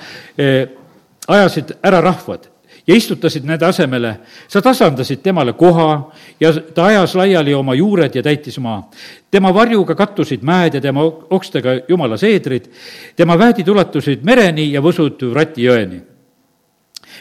[1.25, 2.51] ajasid ära rahvad
[2.87, 4.17] ja istutasid nende asemele.
[4.49, 8.91] sa tasandasid temale koha ja ta ajas laiali oma juured ja täitis maa.
[9.31, 12.69] tema varjuga kattusid mäed ja tema okstega jumala seedrid.
[13.17, 16.01] tema väedid ulatusid mereni ja võsud Rati jõeni.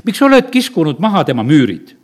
[0.03, 1.95] miks oled kiskunud maha tema müürid?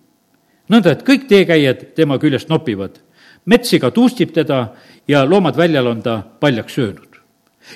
[0.69, 2.99] nõnda, et kõik teekäijad tema küljest nopivad.
[3.45, 4.73] metsiga tuustib teda
[5.07, 7.19] ja loomad väljal on ta paljaks söönud.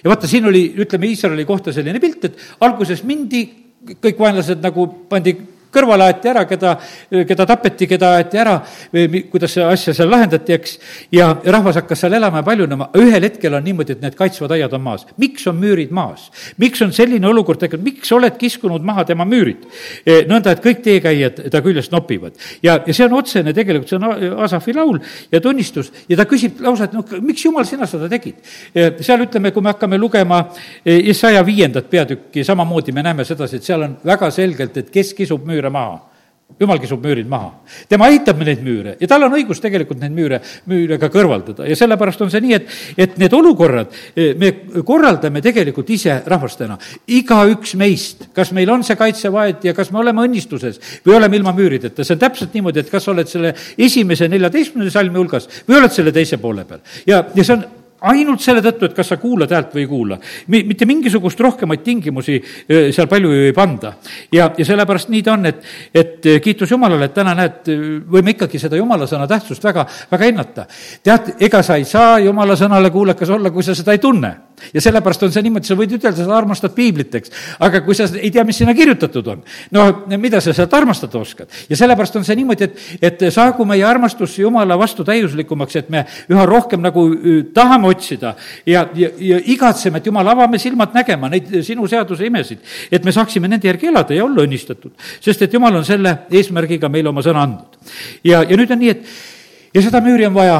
[0.03, 3.49] ja vaata, siin oli, ütleme, Iisraeli kohta selline pilt, et alguses mindi,
[3.99, 6.75] kõik vaenlased nagu pandi kõrvale aeti ära, keda,
[7.27, 8.57] keda tapeti, keda aeti ära,
[9.31, 10.77] kuidas see asja seal lahendati, eks,
[11.13, 14.73] ja rahvas hakkas seal elama ja paljunema, ühel hetkel on niimoodi, et need kaitsvad aiad
[14.73, 15.05] on maas.
[15.17, 16.29] miks on müürid maas?
[16.57, 19.65] miks on selline olukord tekkinud, miks oled kiskunud maha tema müürid?
[20.05, 22.37] E, nõnda, et kõik teekäijad ta küljest nopivad.
[22.63, 24.99] ja, ja see on otsene tegelikult, see on Asafi laul
[25.31, 28.41] ja tunnistus ja ta küsib lausa, et noh, miks jumal sina seda tegid?
[28.73, 30.43] E, seal ütleme, kui me hakkame lugema
[30.85, 35.13] Isaia e, viiendat peatükki, samamoodi me näeme sedasi, et seal on väga selgelt, et kes
[35.17, 36.01] kisub müüre maha
[36.59, 37.51] jumal kisub müürid maha.
[37.89, 41.75] tema ehitab neid müüre ja tal on õigus tegelikult neid müüre, müüre ka kõrvaldada ja
[41.75, 44.51] sellepärast on see nii, et, et need olukorrad eh, me
[44.85, 46.77] korraldame tegelikult ise rahvastena.
[47.07, 51.55] igaüks meist, kas meil on see kaitsevahet ja kas me oleme õnnistuses või oleme ilma
[51.57, 55.95] müürideta, see on täpselt niimoodi, et kas oled selle esimese neljateistkümnenda salmi hulgas või oled
[55.95, 56.85] selle teise poole peal.
[57.07, 57.65] ja, ja see on
[58.11, 60.17] ainult selle tõttu, et kas sa kuulad häält või ei kuula.
[60.47, 63.93] mitte mingisugust rohkemaid tingimusi seal palju ju ei panda.
[64.31, 65.63] ja, ja sellepärast nii ta on, et,
[65.93, 67.71] et kiitus Jumalale, et täna näed,
[68.09, 70.67] võime ikkagi seda Jumala sõna tähtsust väga, väga hinnata.
[71.03, 74.35] tead, ega sa ei saa Jumala sõnale kuulekas olla, kui sa seda ei tunne
[74.73, 77.33] ja sellepärast on see niimoodi, sa võid ütelda, sa armastad piiblit, eks.
[77.63, 79.43] aga kui sa ei tea, mis sinna kirjutatud on,
[79.75, 79.85] no
[80.21, 81.51] mida sa sealt armastada oskad?
[81.69, 86.05] ja sellepärast on see niimoodi, et, et saagu meie armastus Jumala vastu täiuslikumaks, et me
[86.31, 87.05] üha rohkem nagu
[87.55, 92.63] tahame otsida ja, ja, ja igatseme, et Jumal, avame silmad nägema neid sinu seaduse imesid,
[92.91, 94.93] et me saaksime nende järgi elada ja olla õnnistatud.
[95.21, 97.79] sest et Jumal on selle eesmärgiga meile oma sõna andnud.
[98.23, 100.59] ja, ja nüüd on nii, et ja seda müüri on vaja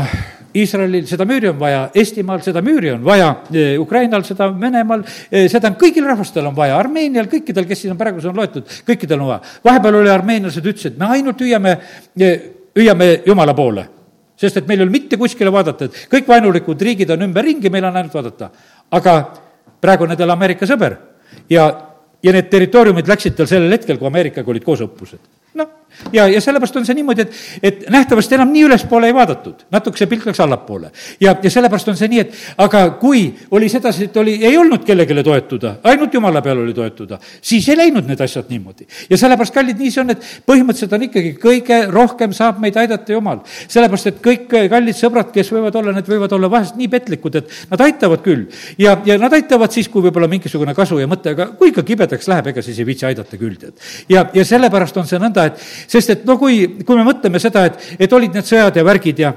[0.54, 5.48] Iisraelil seda müüri on vaja, Eestimaal seda müüri on vaja, eh, Ukrainal seda, Venemaal, eh,
[5.50, 9.22] seda on kõigil rahvastel on vaja, Armeenial, kõikidel, kes siin on praegu on loetud, kõikidel
[9.22, 9.42] on vaja.
[9.66, 11.78] vahepeal oli armeenlased, ütlesid, me ainult hüüame,
[12.20, 12.42] eh,
[12.76, 13.88] hüüame Jumala poole.
[14.36, 17.86] sest et meil ei ole mitte kuskile vaadata, et kõik vaenulikud riigid on ümberringi, meil
[17.86, 18.52] on ainult vaadata.
[18.92, 19.34] aga
[19.80, 20.98] praegu on nendel Ameerika sõber
[21.50, 21.82] ja,
[22.22, 25.20] ja need territooriumid läksid tal sellel hetkel, kui Ameerikaga olid koos õppused.
[25.56, 25.83] noh
[26.13, 29.99] ja, ja sellepärast on see niimoodi, et, et nähtavasti enam nii ülespoole ei vaadatud, natuke
[29.99, 30.91] see pilk läks allapoole.
[31.21, 34.84] ja, ja sellepärast on see nii, et aga kui oli sedasi, et oli, ei olnud
[34.86, 38.88] kellelegi toetuda, ainult jumala peal oli toetuda, siis ei läinud need asjad niimoodi.
[39.10, 43.15] ja sellepärast, kallid, nii see on, et põhimõtteliselt on ikkagi kõige rohkem saab meid aidata
[43.15, 43.43] jumal.
[43.67, 47.53] sellepärast, et kõik kallid sõbrad, kes võivad olla, need võivad olla vahest nii petlikud, et
[47.71, 48.47] nad aitavad küll.
[48.77, 52.27] ja, ja nad aitavad siis, kui võib-olla mingisugune kasu ja mõte, aga kui ikka kibedaks
[52.32, 53.77] läheb, ega siis ei viitsi aidata küll, tead.
[54.10, 57.65] ja, ja sellepärast on see nõnda, et sest et no kui, kui me mõtleme seda,
[57.69, 59.34] et, et olid need sõjad ja värgid ja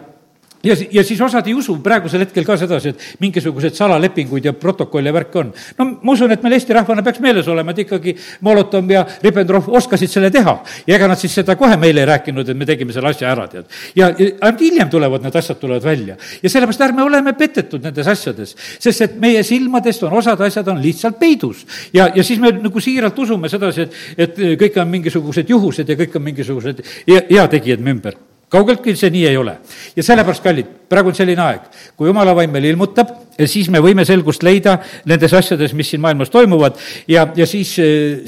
[0.66, 5.10] ja, ja siis osad ei usu praegusel hetkel ka sedasi, et mingisuguseid salalepinguid ja protokolle
[5.10, 5.52] ja värke on.
[5.78, 9.68] no ma usun, et meil Eesti rahvana peaks meeles olema, et ikkagi Molotov ja Ribbentrop
[9.80, 10.56] oskasid selle teha.
[10.86, 13.46] ja ega nad siis seda kohe meile ei rääkinud, et me tegime selle asja ära,
[13.52, 13.70] tead.
[13.96, 16.16] ja ainult hiljem tulevad need asjad, tulevad välja.
[16.42, 20.82] ja sellepärast ärme oleme petetud nendes asjades, sest et meie silmadest on osad asjad on
[20.82, 21.66] lihtsalt peidus.
[21.92, 25.98] ja, ja siis me nagu siiralt usume sedasi, et, et kõik on mingisugused juhused ja
[25.98, 29.56] kõik on mingisugused heategijad me ümber kaugeltki see nii ei ole.
[29.96, 31.64] ja sellepärast, kallid, praegu on selline aeg,
[31.98, 33.10] kui jumala vaim meil ilmutab,
[33.50, 34.76] siis me võime selgust leida
[35.08, 36.78] nendes asjades, mis siin maailmas toimuvad
[37.10, 37.74] ja, ja siis,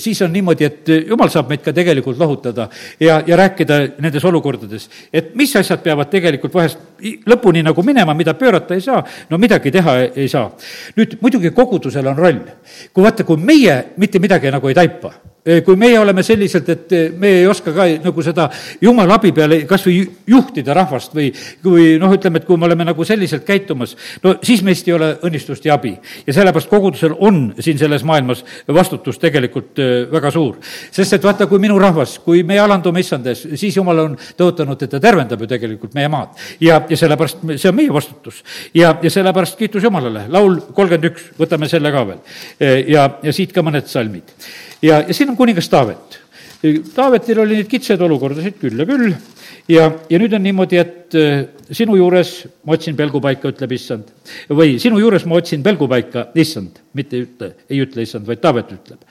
[0.03, 2.69] siis on niimoodi, et jumal saab meid ka tegelikult lohutada
[3.01, 6.83] ja, ja rääkida nendes olukordades, et mis asjad peavad tegelikult vahest
[7.29, 10.51] lõpuni nagu minema, mida pöörata ei saa, no midagi teha ei saa.
[10.99, 12.43] nüüd muidugi kogudusel on roll.
[12.93, 15.15] kui vaata, kui meie mitte midagi nagu ei taipa,
[15.65, 18.49] kui meie oleme selliselt, et me ei oska ka nagu seda
[18.83, 21.31] jumala abi peale kas või juhtida rahvast või
[21.65, 23.95] kui noh, ütleme, et kui me oleme nagu selliselt käitumas,
[24.25, 25.95] no siis meist ei ole õnnistust ja abi.
[26.27, 28.45] ja sellepärast kogudusel on siin selles maailmas
[28.75, 29.81] vastutus tegelikult
[30.13, 30.59] väga suur.
[30.91, 34.91] sest et vaata, kui minu rahvas, kui me alandume issandes, siis jumal on tõotanud, et
[34.91, 36.37] ta tervendab ju tegelikult meie maad.
[36.61, 38.43] ja, ja sellepärast see on meie vastutus.
[38.75, 42.25] ja, ja sellepärast kiitus Jumalale, laul kolmkümmend üks, võtame selle ka veel.
[42.89, 44.37] ja, ja siit ka mõned salmid
[44.83, 46.21] ja, ja siin on kuningas Taavet.
[46.95, 49.13] Taavetil oli neid kitsaid olukordasid küll ja küll
[49.71, 52.33] ja, ja nüüd on niimoodi, et äh, sinu juures
[52.67, 54.11] ma otsin pelgupaika, ütleb issand.
[54.51, 58.75] või sinu juures ma otsin pelgupaika, issand, mitte ei ütle, ei ütle issand, vaid Taavet
[58.75, 59.07] ütleb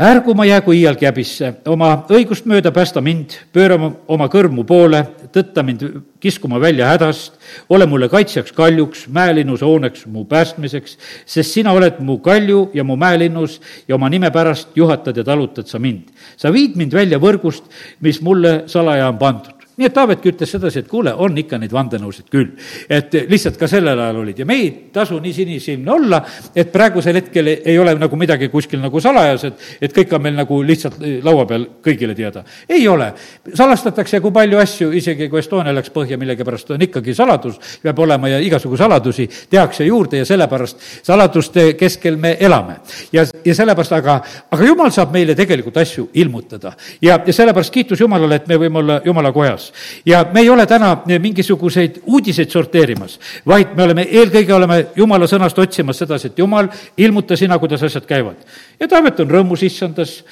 [0.00, 3.76] ärgu ma jäägu iialgi häbisse, oma õigust mööda päästa mind, pööra
[4.08, 5.02] oma kõrv mu poole,
[5.34, 5.84] tõtta mind
[6.20, 7.36] kiskuma välja hädast,
[7.68, 10.96] ole mulle kaitsjaks kaljuks, mäelinnus hooneks mu päästmiseks,
[11.28, 15.68] sest sina oled mu kalju ja mu mäelinnus ja oma nime pärast juhatad ja talutad
[15.68, 16.08] sa mind.
[16.36, 17.68] sa viid mind välja võrgust,
[18.00, 21.72] mis mulle salaja on pandud nii et Taavetki ütles sedasi, et kuule, on ikka neid
[21.72, 22.52] vandenõusid küll.
[22.88, 26.20] et lihtsalt ka sellel ajal olid ja me ei tasu nii sinisilmne olla,
[26.54, 30.36] et praegusel hetkel ei ole nagu midagi kuskil nagu salajas, et, et kõik on meil
[30.36, 32.44] nagu lihtsalt laua peal kõigile teada.
[32.68, 33.12] ei ole.
[33.54, 38.28] salastatakse kui palju asju, isegi kui Estonia läks põhja, millegipärast on ikkagi saladus, peab olema
[38.28, 42.76] ja igasugu saladusi tehakse juurde ja sellepärast saladuste keskel me elame.
[43.12, 44.20] ja, ja sellepärast, aga,
[44.50, 46.76] aga jumal saab meile tegelikult asju ilmutada.
[47.00, 50.02] ja, ja sellepärast kiitus Jumalale, et me võime olla Jumala kojas olemas.
[50.06, 55.58] ja me ei ole täna mingisuguseid uudiseid sorteerimas, vaid me oleme, eelkõige oleme jumala sõnast
[55.58, 58.36] otsimas sedasi, et jumal, ilmuta sina, kuidas asjad käivad.
[58.80, 60.24] ja Taavet on rõõmus issandas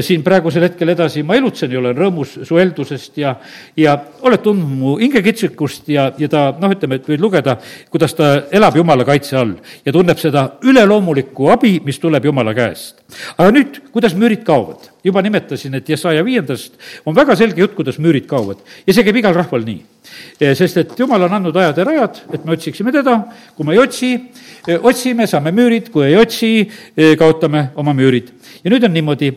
[0.00, 3.36] siin praegusel hetkel edasi, ma elutsen ja olen rõõmus su heldusest ja,
[3.76, 7.58] ja oled tundnud mu hingekitsikust ja, ja ta noh, ütleme, et võid lugeda,
[7.90, 13.02] kuidas ta elab jumala kaitse all ja tunneb seda üleloomulikku abi, mis tuleb jumala käest.
[13.36, 14.91] aga nüüd, kuidas müürid kaovad?
[15.04, 16.76] Juba nimetasin, et Jesaja viiendast
[17.06, 19.80] on väga selge jutt, kuidas müürid kaovad ja see käib igal rahval nii.
[20.58, 23.18] sest et jumal on andnud ajad ja rajad, et me otsiksime teda,
[23.56, 24.12] kui me ei otsi,
[24.80, 26.52] otsime, saame müürid, kui ei otsi,
[27.18, 28.30] kaotame oma müürid.
[28.62, 29.32] ja nüüd on niimoodi,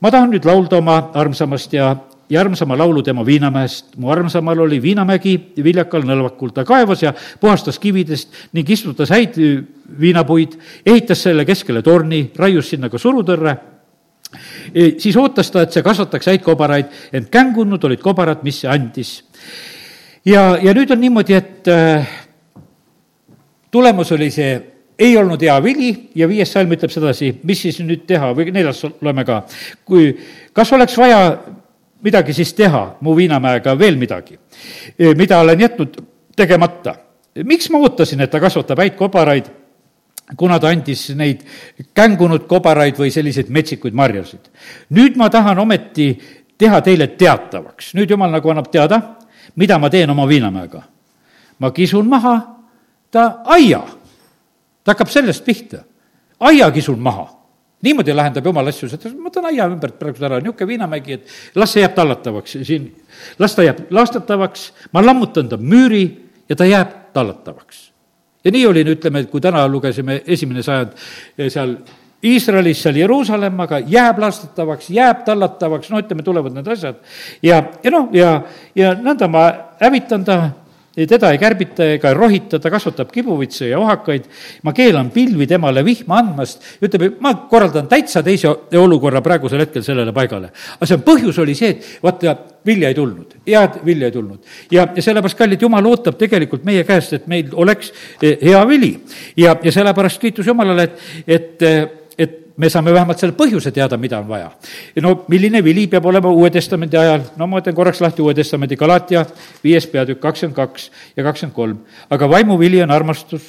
[0.00, 1.94] ma tahan nüüd laulda oma armsamast ja
[2.26, 3.96] ja armsama laulu tema Viinamäest.
[3.96, 9.38] mu armsamal oli Viinamägi viljakal nõlvakul, ta kaevas ja puhastas kividest ning istutas häid
[10.00, 13.75] viinapuid, ehitas selle keskele torni, raius sinna ka surutõrre E,
[14.98, 19.18] siis ootas ta, et see kasvataks häid kobaraid, ent kängunud olid kobarad, mis see andis.
[20.24, 22.08] ja, ja nüüd on niimoodi, et äh,
[23.70, 24.56] tulemus oli see,
[24.98, 28.84] ei olnud hea vili ja viies salm ütleb sedasi, mis siis nüüd teha või neljas
[29.04, 29.42] loeme ka.
[29.84, 30.12] kui,
[30.56, 31.20] kas oleks vaja
[32.04, 34.38] midagi siis teha mu Viinamäega, veel midagi,
[34.98, 36.00] e, mida olen jätnud
[36.36, 36.96] tegemata?
[37.44, 39.50] miks ma ootasin, et ta kasvatab häid kobaraid
[40.34, 41.44] kuna ta andis neid
[41.94, 44.50] kängunud kobaraid või selliseid metsikuid marjasid.
[44.90, 46.08] nüüd ma tahan ometi
[46.58, 49.00] teha teile teatavaks, nüüd jumal nagu annab teada,
[49.56, 50.82] mida ma teen oma viinamäega.
[51.58, 52.36] ma kisun maha
[53.10, 53.84] ta aia,
[54.84, 55.84] ta hakkab sellest pihta,
[56.40, 57.32] aia kisun maha.
[57.82, 61.70] Niimoodi lahendab jumal asju, et ma võtan aia ümbert praegu ära, niisugune viinamägi, et las
[61.70, 62.88] see jääb tallatavaks siin,
[63.38, 66.06] las ta jääb laastatavaks, ma lammutan ta müüri
[66.48, 67.85] ja ta jääb tallatavaks
[68.46, 71.76] ja nii oli, ütleme, et kui täna lugesime esimene sajand eh, seal
[72.26, 77.02] Iisraelis, seal Jeruusalemmaga, jääb lastatavaks, jääb tallatavaks, no ütleme, tulevad need asjad.
[77.44, 78.30] ja, ja noh, ja,
[78.74, 79.48] ja nõnda ma
[79.82, 80.38] hävitan ta
[81.04, 84.24] teda ei kärbita ega rohita, ta kasvatab kibuvitse ja ohakaid,
[84.64, 88.48] ma keelan pilvi temale vihma andmast, ütleb, ma korraldan täitsa teise
[88.80, 90.52] olukorra praegusel hetkel sellele paigale.
[90.78, 92.36] aga see põhjus oli see, et vaata,
[92.66, 94.40] vilja ei tulnud, head vilja ei tulnud.
[94.70, 97.92] ja, ja sellepärast, kallid, Jumal ootab tegelikult meie käest, et meil oleks
[98.22, 98.96] eh, hea vili.
[99.36, 102.05] ja, ja sellepärast kiitus Jumalale, et, et, eh, et
[102.56, 104.50] me saame vähemalt selle põhjuse teada, mida on vaja.
[105.02, 108.76] no milline vili peab olema Uue Testamendi ajal, no ma võtan korraks lahti Uue Testamendi
[108.76, 109.24] Galatia
[109.64, 111.78] viies peatükk kakskümmend kaks ja kakskümmend kolm.
[112.10, 113.48] aga vaimuvili on armastus,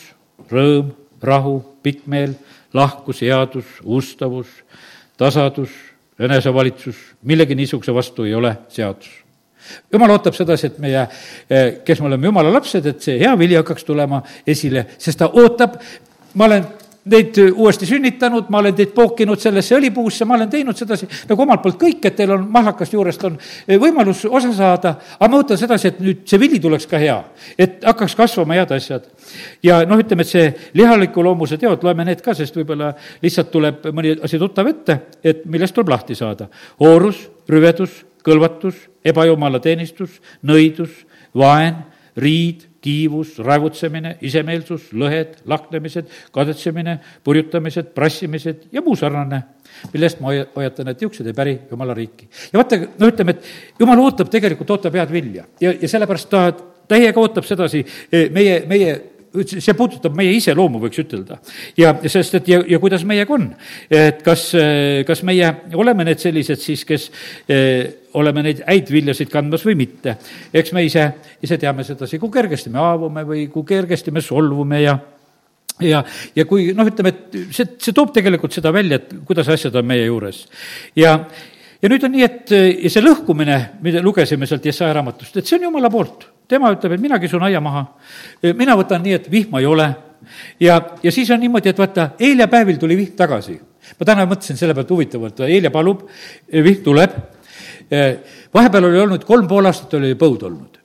[0.52, 0.92] rõõm,
[1.22, 2.36] rahu, pikkmeel,
[2.74, 4.48] lahkus, headus, ustavus,
[5.18, 5.72] tasadus,
[6.20, 9.24] enesevalitsus, millegi niisuguse vastu ei ole seadus
[9.92, 11.08] jumal ootab sedasi, et meie,
[11.50, 15.28] eh, kes me oleme jumala lapsed, et see hea vili hakkaks tulema esile, sest ta
[15.28, 15.76] ootab,
[16.36, 16.68] ma olen
[17.10, 21.64] teid uuesti sünnitanud, ma olen teid pookinud sellesse õlipuusse, ma olen teinud sedasi nagu omalt
[21.64, 23.38] poolt kõik, et teil on mahlakast juurest on
[23.82, 27.18] võimalus osa saada, aga ma ootan sedasi, et nüüd see vili tuleks ka hea,
[27.58, 29.08] et hakkaks kasvama head asjad.
[29.64, 32.94] ja noh, ütleme, et see lihaliku loomuse teod, loeme need ka, sest võib-olla
[33.24, 36.50] lihtsalt tuleb mõni asi tuttav ette, et millest tuleb lahti saada.
[36.80, 38.76] hoorus, rüvedus, kõlvatus,
[39.08, 41.06] ebajumalateenistus, nõidus,
[41.36, 41.86] vaen,
[42.18, 49.42] riid, kiivus, raevutsemine, isemeelsus, lõhed, lahknemised, kadetsemine, purjutamised, prassimised ja muu sarnane,
[49.92, 52.30] mille eest ma hoiatan, et niisugused ei päri Jumala riiki.
[52.54, 56.46] ja vaata, no ütleme, et Jumal ootab, tegelikult ootab head vilja ja, ja sellepärast ta
[56.88, 58.96] täiega ootab sedasi eh, meie, meie
[59.36, 61.40] see puudutab meie iseloomu, võiks ütelda.
[61.78, 63.50] ja sest, et ja, ja kuidas meiega on,
[63.92, 64.50] et kas,
[65.08, 67.10] kas meie oleme need sellised siis, kes
[67.50, 70.18] eh, oleme neid häid viljasid kandmas või mitte.
[70.54, 71.10] eks me ise,
[71.44, 74.98] ise teame sedasi, kui kergesti me haavume või kui kergesti me solvume ja
[75.84, 76.02] ja,
[76.36, 79.86] ja kui noh, ütleme, et see, see toob tegelikult seda välja, et kuidas asjad on
[79.86, 80.46] meie juures.
[80.98, 81.20] ja,
[81.82, 85.60] ja nüüd on nii, et ja see lõhkumine, mida lugesime sealt Jesaja raamatust, et see
[85.60, 87.86] on jumala poolt tema ütleb, et mina kisun aia maha.
[88.56, 89.88] mina võtan nii, et vihma ei ole.
[90.60, 93.60] ja, ja siis on niimoodi, et vaata, eile päevil tuli vihm tagasi.
[94.00, 96.08] ma täna mõtlesin selle pealt huvitavalt, eile palub,
[96.52, 97.18] vihm tuleb.
[98.54, 100.78] vahepeal oli olnud, kolm pool aastat oli põud olnud.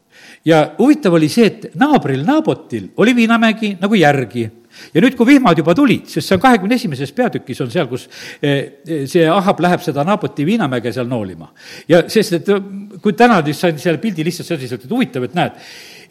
[0.45, 4.51] ja huvitav oli see, et naabril Naabotil oli viinamägi nagu järgi
[4.95, 8.09] ja nüüd, kui vihmad juba tulid, sest see on kahekümne esimeses peatükis on seal, kus
[8.43, 11.51] eh, eh, see Ahab läheb seda Naaboti viinamäge seal noolima.
[11.89, 12.53] ja sest, et
[13.03, 15.59] kui täna nüüd sain selle pildi lihtsalt selliselt, et huvitav, et näed,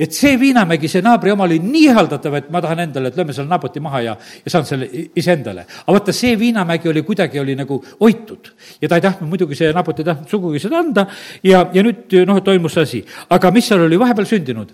[0.02, 3.36] et see viinamägi, see naabri oma oli nii haldatav, et ma tahan endale, et lööme
[3.36, 4.16] selle Naaboti maha ja,
[4.46, 5.66] ja saan selle iseendale.
[5.84, 8.52] aga vaata, see viinamägi oli kuidagi, oli nagu hoitud
[8.82, 11.06] ja ta ei tahtnud muidugi, see Naabot ei tahtnud sugugi seda anda
[11.44, 13.04] ja, ja nüüd noh, toimus see asi.
[13.30, 14.74] aga mis seal oli vahepeal sündinud?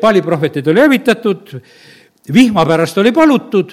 [0.00, 1.54] Paali eh, prohvetid oli hävitatud,
[2.32, 3.72] vihma pärast oli palutud,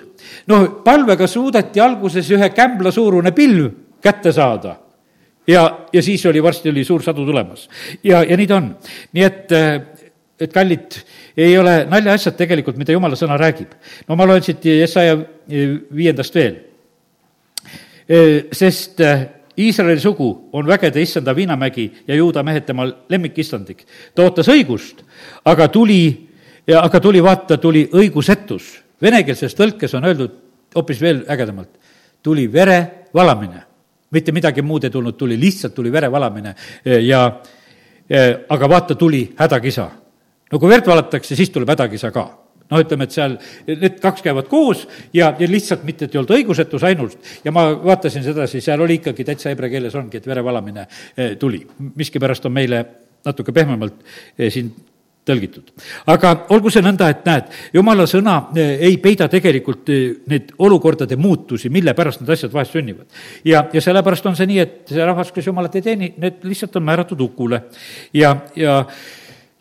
[0.52, 3.70] noh, palvega suudeti alguses ühe kämbla suurune pilv
[4.04, 4.76] kätte saada.
[5.48, 7.70] ja, ja siis oli, varsti oli suur sadu tulemas.
[8.04, 8.76] ja, ja nii ta on.
[9.14, 9.54] nii et,
[10.40, 11.00] et kallid,
[11.38, 13.72] ei ole naljaasjad tegelikult, mida jumala sõna räägib.
[14.08, 15.18] no ma loen siit Jesaja
[15.96, 16.60] viiendast veel.
[18.52, 19.00] sest
[19.62, 23.86] Iisraeli sugu on vägede issanda Viinamägi ja juuda mehed tema lemmikistandik.
[24.16, 25.04] ta ootas õigust,
[25.46, 26.31] aga tuli
[26.68, 28.72] ja aga tuli, vaata, tuli õigusetus.
[29.02, 30.38] Venekeelses tõlkes on öeldud
[30.76, 31.70] hoopis veel ägedamalt,
[32.24, 33.64] tuli vere valamine.
[34.12, 36.56] mitte midagi muud ei tulnud, tuli, lihtsalt tuli vere valamine
[37.02, 37.42] ja
[38.50, 39.90] aga vaata, tuli hädakisa.
[40.52, 42.42] no kui verd valatakse, siis tuleb hädakisa ka
[42.72, 43.36] noh, ütleme, et seal
[43.68, 47.18] need kaks käivad koos ja, ja lihtsalt mitte, et ei olnud õigusetus ainult.
[47.44, 50.88] ja ma vaatasin sedasi, seal oli ikkagi täitsa hebre keeles ongi, et verevalamine
[51.40, 51.66] tuli.
[51.96, 52.86] miskipärast on meile
[53.26, 54.00] natuke pehmemalt
[54.50, 54.72] siin
[55.28, 55.70] tõlgitud.
[56.10, 61.18] aga olgu see nõnda, et näed, jumala sõna eh, ei peida tegelikult eh, neid olukordade
[61.18, 63.08] muutusi, mille pärast need asjad vahest sünnivad.
[63.46, 66.76] ja, ja sellepärast on see nii, et see rahvas, kes jumalat ei teeni, need lihtsalt
[66.82, 67.64] on määratud hukule.
[68.14, 68.84] ja, ja,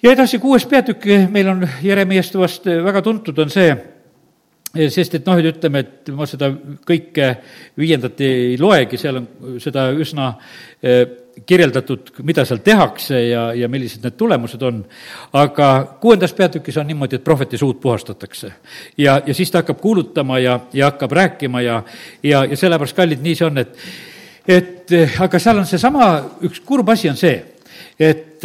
[0.03, 3.75] ja edasi kuues peatükk meil on Jeremiast vast väga tuntud, on see,
[4.89, 6.49] sest et noh, et ütleme, et ma seda
[6.89, 7.35] kõike
[7.79, 10.33] viiendat ei loegi, seal on seda üsna
[10.81, 11.05] eh,
[11.47, 14.85] kirjeldatud, mida seal tehakse ja, ja millised need tulemused on.
[15.33, 18.53] aga kuuendas peatükis on niimoodi, et prohveti suud puhastatakse.
[18.99, 21.83] ja, ja siis ta hakkab kuulutama ja, ja hakkab rääkima ja,
[22.22, 23.76] ja, ja sellepärast, kallid, nii see on, et
[24.49, 26.11] et aga seal on seesama,
[26.43, 27.37] üks kurb asi on see,
[28.01, 28.45] et,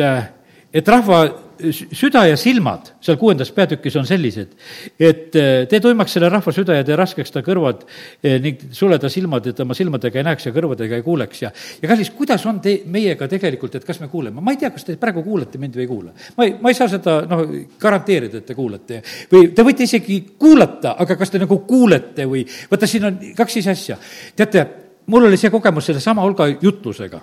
[0.73, 1.23] et rahva
[1.71, 4.53] süda ja silmad seal kuuendas peatükis on sellised,
[4.99, 8.99] et eh, tee tuimaks selle rahva süda ja tee raskeks ta kõrvad eh, ning sule
[9.01, 11.51] ta silmad, et oma silmadega ei näeks ja kõrvadega ei kuuleks ja
[11.81, 14.87] ja kallis, kuidas on te, meiega tegelikult, et kas me kuuleme, ma ei tea, kas
[14.87, 16.15] te praegu kuulate mind või ei kuula.
[16.37, 17.45] ma ei, ma ei saa seda noh,
[17.81, 19.01] garanteerida, et te kuulate
[19.31, 23.61] või te võite isegi kuulata, aga kas te nagu kuulete või, vaata, siin on kaks
[23.61, 23.97] ise asja.
[24.35, 24.65] teate,
[25.11, 27.21] mul oli see kogemus sellesama Olga jutlusega.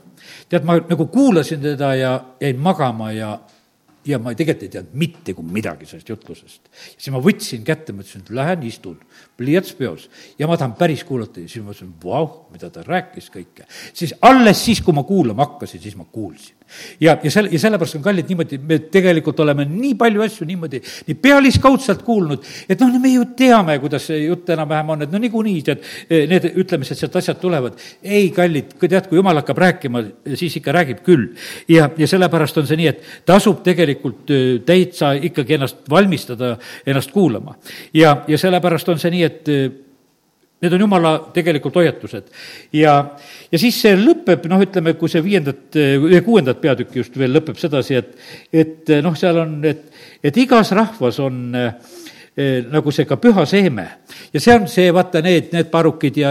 [0.49, 3.39] tead, ma nagu kuulasin teda ja jäin magama ja
[4.07, 6.71] ja ma tegelikult ei teadnud mitte kui midagi sellest jutlusest.
[6.97, 8.99] siis ma võtsin kätte, mõtlesin, et lähen istun,
[9.39, 13.31] pliiats peos ja ma tahan päris kuulata ja siis ma mõtlesin, vau, mida ta rääkis
[13.35, 13.69] kõike.
[13.93, 16.57] siis alles siis, kui ma kuulama hakkasin, siis ma kuulsin
[17.01, 20.81] ja, ja selle, ja sellepärast on kallid niimoodi, me tegelikult oleme nii palju asju niimoodi,
[21.09, 25.21] nii pealiskaudselt kuulnud, et noh, me ju teame, kuidas see jutt enam-vähem on, et no
[25.23, 25.85] niikuinii tead,
[26.31, 27.79] need ütlemised, sealt asjad tulevad.
[28.03, 30.05] ei, kallid, tead, kui jumal hakkab rääkima,
[30.35, 31.29] siis ikka räägib küll.
[31.69, 34.31] ja, ja sellepärast on see nii, et tasub tegelikult
[34.67, 36.57] täitsa ikkagi ennast valmistada,
[36.87, 37.57] ennast kuulama.
[37.95, 39.91] ja, ja sellepärast on see nii, et
[40.63, 42.29] Need on jumala tegelikult hoiatused.
[42.79, 42.93] ja,
[43.51, 45.79] ja siis see lõpeb, noh, ütleme, kui see viiendat,
[46.25, 48.15] kuuendat peatükki just veel lõpeb sedasi, et,
[48.53, 49.89] et noh, seal on, et,
[50.23, 51.99] et igas rahvas on eh,
[52.73, 53.89] nagu see ka püha seeme.
[54.33, 56.31] ja see on see, vaata need, need parukid ja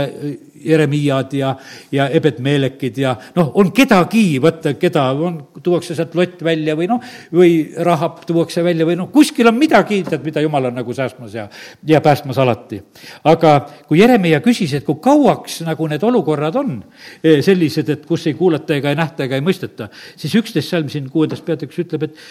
[0.62, 1.52] Jeremiad ja,
[1.92, 7.02] ja Ebed-Meelekid ja noh, on kedagi, vaata, keda on, tuuakse sealt lott välja või noh,
[7.34, 7.52] või
[7.86, 11.48] rahab tuuakse välja või noh, kuskil on midagi, tead, mida jumal on nagu säästmas ja,
[11.88, 12.82] ja päästmas alati.
[13.30, 13.56] aga
[13.88, 16.80] kui Jeremia küsis, et kui kauaks nagu need olukorrad on
[17.22, 21.10] sellised, et kus ei kuulata ega ei nähta ega ei mõisteta, siis üksteist salm siin
[21.14, 22.26] kuuendas peatükis ütleb, et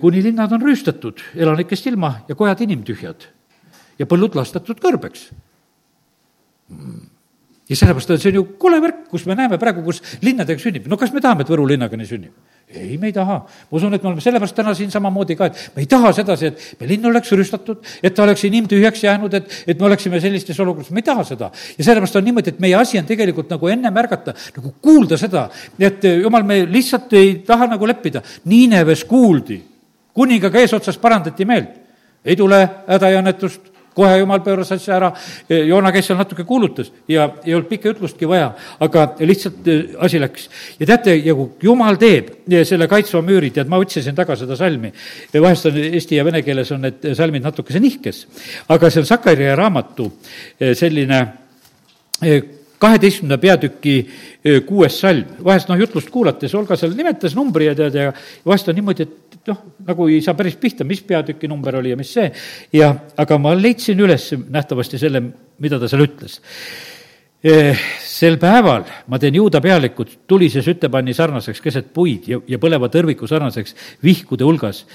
[0.00, 3.26] kuni linnad on rüüstatud, elanikest ilma ja kojad inimtühjad
[3.98, 5.26] ja põllud lastatud kõrbeks
[6.70, 7.10] mm
[7.68, 10.88] ja sellepärast on see on ju kole värk, kus me näeme praegu, kus linnadega sünnib.
[10.88, 12.34] no kas me tahame, et Võru linnaga nii sünnib?
[12.76, 13.38] Ei, me ei taha.
[13.44, 16.50] ma usun, et me oleme sellepärast täna siin samamoodi ka, et me ei taha sedasi,
[16.52, 20.60] et me linn oleks rüüstatud, et ta oleks inimtühjaks jäänud, et, et me oleksime sellistes
[20.60, 21.50] olukordades, me ei taha seda.
[21.78, 25.48] ja sellepärast on niimoodi, et meie asi on tegelikult nagu enne märgata, nagu kuulda seda,
[25.78, 28.22] et jumal, me lihtsalt ei taha nagu leppida.
[28.50, 29.60] Niineves kuuldi,
[30.14, 31.80] kuningaga eesotsas parandati meelt.
[32.24, 32.56] ei tule
[32.88, 35.10] häda ja õnnetust kohe jumal pööras asja ära,
[35.48, 38.50] Joona käis seal natuke kuulutas ja ei olnud pikka ütlustki vaja,
[38.84, 40.48] aga lihtsalt eh, asi läks.
[40.80, 42.32] ja teate, ja kui jumal teeb
[42.66, 44.92] selle kaitsva müüri, tead, ma otsisin taga seda salmi,
[45.34, 48.26] vahest on eesti ja vene keeles on need salmid natukese nihkes,
[48.74, 50.10] aga see on Sakaria raamatu
[50.58, 51.22] eh, selline
[52.22, 52.42] eh,
[52.84, 53.92] kaheteistkümnenda peatüki
[54.66, 58.10] kuues salm, vahest noh, jutlust kuulates Olga seal nimetas numbri ja tead, ja
[58.44, 61.98] vahest on niimoodi, et noh, nagu ei saa päris pihta, mis peatüki number oli ja
[62.00, 62.30] mis see,
[62.72, 62.90] ja
[63.20, 65.22] aga ma leidsin üles nähtavasti selle,
[65.62, 66.40] mida ta seal ütles.
[68.00, 73.28] Sel päeval ma teen juuda pealikud tulise sütepanni sarnaseks keset puid ja, ja põleva tõrviku
[73.28, 74.86] sarnaseks vihkude hulgas.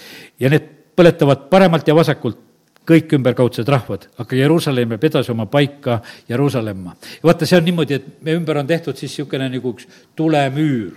[0.42, 0.66] Ja need
[0.98, 2.48] põletavad paremalt ja vasakult
[2.90, 6.96] kõik ümberkaudsed rahvad, aga Jeruusalemm jääb edasi oma paika Jeruusalemma.
[7.24, 9.86] vaata, see on niimoodi, et me ümber on tehtud siis niisugune nagu üks
[10.16, 10.94] tulemüür.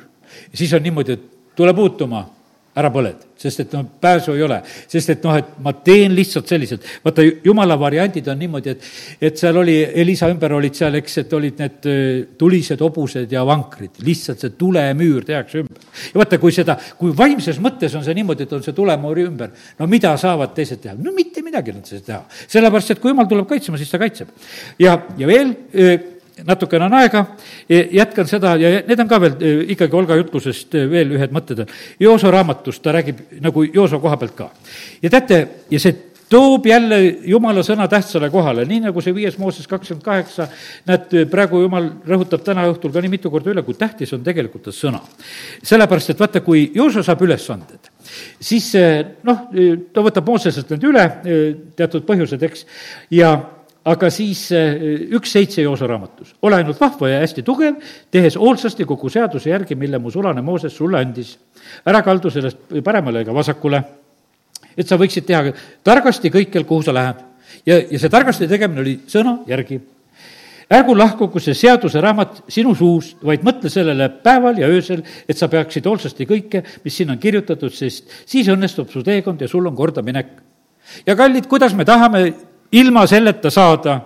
[0.55, 2.24] siis on niimoodi, et tule puutuma
[2.72, 4.56] ära põled, sest et noh, pääsu ei ole.
[4.88, 9.40] sest et noh, et ma teen lihtsalt selliselt, vaata, jumala variandid on niimoodi, et et
[9.40, 11.88] seal oli, Elisa ümber olid seal, eks, et olid need
[12.40, 15.84] tulised hobused ja vankrid, lihtsalt see tulemüür tehakse ümber.
[16.14, 19.52] ja vaata, kui seda, kui vaimses mõttes on see niimoodi, et on see tulemüüri ümber,
[19.78, 20.96] no mida saavad teised teha?
[20.96, 22.22] no mitte midagi nad ei saa teha.
[22.56, 24.32] sellepärast, et kui jumal tuleb kaitsema, siis ta kaitseb.
[24.80, 25.52] ja, ja veel
[26.47, 27.24] natukene on aega,
[27.68, 31.35] e, jätkan seda ja need on ka veel e, ikkagi Olga jutlusest e, veel ühed
[31.35, 31.74] mõtted on.
[32.01, 34.49] Jooso raamatust ta räägib nagu Jooso koha pealt ka.
[35.03, 39.68] ja teate, ja see toob jälle jumala sõna tähtsale kohale, nii nagu see viies Mooses
[39.68, 40.47] kakskümmend kaheksa,
[40.89, 44.64] näed, praegu jumal rõhutab täna õhtul ka nii mitu korda üle, kui tähtis on tegelikult
[44.64, 45.03] ta sõna.
[45.62, 47.93] sellepärast, et vaata, kui Jooso saab ülesanded,
[48.41, 48.72] siis
[49.28, 49.51] noh,
[49.93, 51.05] ta võtab Mooseselt need üle,
[51.76, 52.64] teatud põhjused, eks,
[53.12, 53.35] ja
[53.85, 56.35] aga siis eh, üks seitse Joosa raamatus.
[56.43, 57.80] ole ainult vahva ja hästi tugev,
[58.11, 61.39] tehes hoolsasti kogu seaduse järgi, mille mu sulane Mooses sulle andis.
[61.87, 63.83] ära kaldu sellest paremale ega vasakule,
[64.76, 65.55] et sa võiksid teha
[65.85, 67.24] targasti kõikjal, kuhu sa lähed.
[67.66, 69.80] ja, ja see targasti tegemine oli sõna järgi.
[70.70, 75.87] ärgu lahkugu see seaduseraamat sinu suust, vaid mõtle sellele päeval ja öösel, et sa peaksid
[75.87, 80.26] hoolsasti kõike, mis siin on kirjutatud, sest siis õnnestub su teekond ja sul on kordaminek.
[81.07, 83.98] ja kallid, kuidas me tahame ilma selleta saada,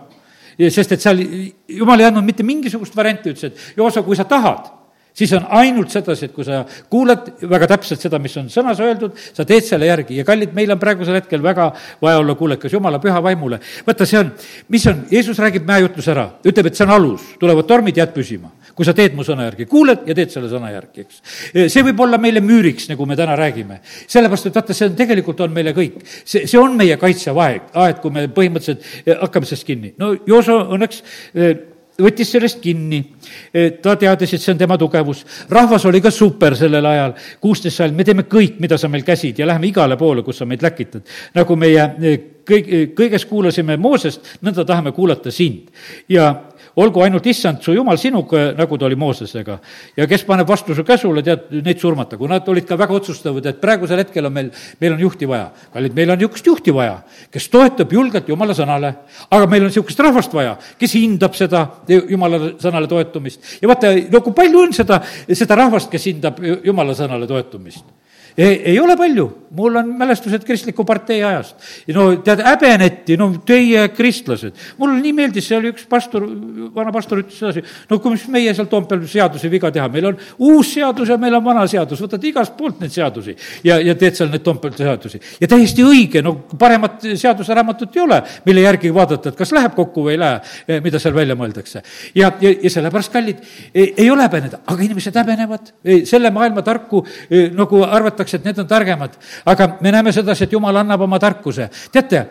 [0.56, 1.20] sest et seal
[1.68, 4.72] jumal ei andnud mitte mingisugust varianti, ütles, et Joosa, kui sa tahad,
[5.16, 6.62] siis on ainult sedasi, et kui sa
[6.92, 10.74] kuulad väga täpselt seda, mis on sõnas öeldud, sa teed selle järgi ja kallid, meil
[10.74, 11.70] on praegusel hetkel väga
[12.02, 13.60] vaja olla kuulekas Jumala püha vaimule.
[13.86, 14.32] vaata, see on,
[14.68, 18.52] mis on, Jeesus räägib mäejutluse ära, ütleb, et see on alus, tulevad tormid, jääd püsima
[18.76, 21.20] kui sa teed mu sõna järgi, kuuled ja teed selle sõna järgi, eks.
[21.72, 23.80] see võib olla meile müüriks, nagu me täna räägime.
[24.06, 26.02] sellepärast, et vaata, see on, tegelikult on meile kõik.
[26.24, 29.94] see, see on meie kaitsevaeg, aeg, kui me põhimõtteliselt eh, hakkame sellest kinni.
[29.96, 31.00] no Jooso õnneks
[31.32, 31.54] eh,
[32.02, 33.00] võttis sellest kinni,
[33.52, 35.24] eh, ta teadis, et see on tema tugevus.
[35.48, 39.38] rahvas oli ka super sellel ajal, kuusteist sajand, me teeme kõik, mida sa meil käsid
[39.38, 41.02] ja läheme igale poole, kus sa meid läkitad.
[41.34, 41.86] nagu meie
[42.46, 45.70] kõik, kõiges kuulasime Moosest, nõnda tahame kuulata sind.
[46.08, 46.34] ja
[46.76, 49.58] olgu ainult issand su jumal sinuga, nagu ta oli Moosesega.
[49.96, 53.46] ja kes paneb vastu su käsule, tead, neid surmata, kui nad olid ka väga otsustavad,
[53.46, 54.50] et praegusel hetkel on meil,
[54.80, 55.50] meil on juhti vaja.
[55.72, 56.98] kallid, meil on niisugust juhti vaja,
[57.32, 58.94] kes toetab julgelt jumala sõnale.
[59.30, 63.40] aga meil on niisugust rahvast vaja, kes hindab seda jumala sõnale toetumist.
[63.62, 65.00] ja vaata, no kui palju on seda,
[65.32, 67.95] seda rahvast, kes hindab jumala sõnale toetumist
[68.36, 69.26] ei, ei ole palju,
[69.56, 71.56] mul on mälestused kristliku partei ajast.
[71.94, 74.54] no tead, häbeneti, no teie kristlased.
[74.78, 76.26] mulle nii meeldis, see oli üks pastor,
[76.74, 80.18] vana pastor ütles sedasi, no kui mis meie seal Toompeal seadusi viga teha, meil on
[80.48, 84.18] uus seadus ja meil on vana seadus, võtad igast poolt neid seadusi ja, ja teed
[84.18, 85.20] seal neid Toompeal seadusi.
[85.40, 90.06] ja täiesti õige, no paremat seaduseraamatut ei ole, mille järgi vaadata, et kas läheb kokku
[90.08, 91.82] või ei lähe, eh, mida seal välja mõeldakse.
[92.14, 93.40] ja, ja, ja sellepärast, kallid,
[93.74, 95.72] ei ole häbeneda, aga inimesed häbenevad
[96.04, 97.04] selle maailma tarku
[97.56, 99.16] nagu arvatakse, arvatakse, et need on targemad,
[99.46, 101.70] aga me näeme sedasi, et jumal annab oma tarkuse.
[101.92, 102.26] teate,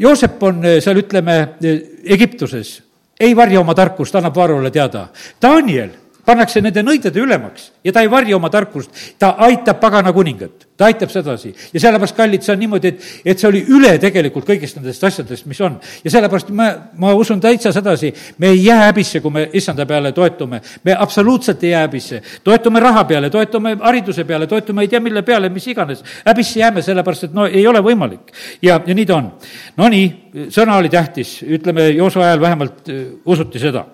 [0.00, 1.56] Joosep on seal, ütleme,
[2.04, 2.82] Egiptuses,
[3.20, 5.08] ei varja oma tarkust, annab Vaarole teada.
[5.42, 5.90] Daniel
[6.26, 10.88] pannakse nende nõidade ülemaks ja ta ei varja oma tarkust, ta aitab pagana kuningat, ta
[10.90, 11.52] aitab sedasi.
[11.72, 15.46] ja sellepärast, kallid, see on niimoodi, et, et see oli üle tegelikult kõigist nendest asjadest,
[15.50, 15.78] mis on.
[16.04, 16.68] ja sellepärast ma,
[17.00, 20.60] ma usun täitsa sedasi, me ei jää häbisse, kui me issanda peale toetume.
[20.84, 22.22] me absoluutselt ei jää häbisse.
[22.44, 26.04] toetume raha peale, toetume hariduse peale, toetume ei tea mille peale, mis iganes.
[26.26, 28.34] häbisse jääme, sellepärast et no ei ole võimalik.
[28.62, 29.32] ja, ja nii ta on.
[29.76, 30.06] Nonii,
[30.52, 33.86] sõna oli tähtis, ütleme, Jooso ajal vähemalt äh, usuti seda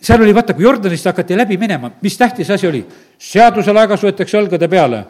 [0.00, 2.84] seal oli, vaata, kui Jordanist hakati läbi minema, mis tähtis asi oli?
[3.20, 5.02] seaduse laegas võetakse õlgade peale,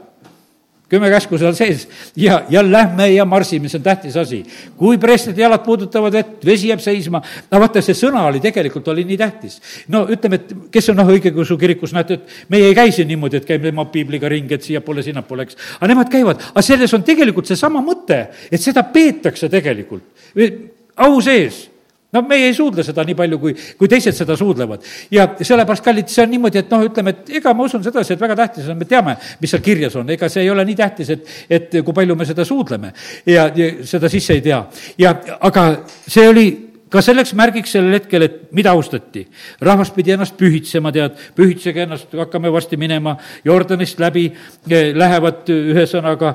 [0.90, 1.84] kümme käsku seal sees
[2.18, 4.40] ja, ja lähme ja marsime, see on tähtis asi.
[4.76, 9.06] kui preestrite jalad puudutavad vett, vesi jääb seisma, no vaata, see sõna oli tegelikult, oli
[9.06, 9.60] nii tähtis.
[9.94, 13.38] no ütleme, et kes on noh, õigeusu kirikus, näete, et meie ei käi siin niimoodi,
[13.38, 15.60] et käime tema piibliga ringi, et siiapoole, sinnapoole, eks.
[15.78, 20.08] aga nemad käivad, aga selles on tegelikult seesama mõte, et seda peetakse tegelikult
[21.00, 21.69] au sees
[22.12, 24.86] no meie ei suudle seda nii palju, kui, kui teised seda suudlevad.
[25.14, 28.22] ja sellepärast, kallid, see on niimoodi, et noh, ütleme, et ega ma usun sedasi, et
[28.22, 31.14] väga tähtis on, me teame, mis seal kirjas on, ega see ei ole nii tähtis,
[31.16, 32.92] et, et kui palju me seda suudleme
[33.26, 34.64] ja, ja seda sisse ei tea.
[34.98, 36.48] ja aga see oli
[36.90, 39.26] ka selleks märgiks sellel hetkel, et mida austati.
[39.60, 44.26] rahvas pidi ennast pühitsema, tead, pühitsege ennast, hakkame varsti minema Jordanist läbi,
[44.68, 46.34] eh, lähevad ühesõnaga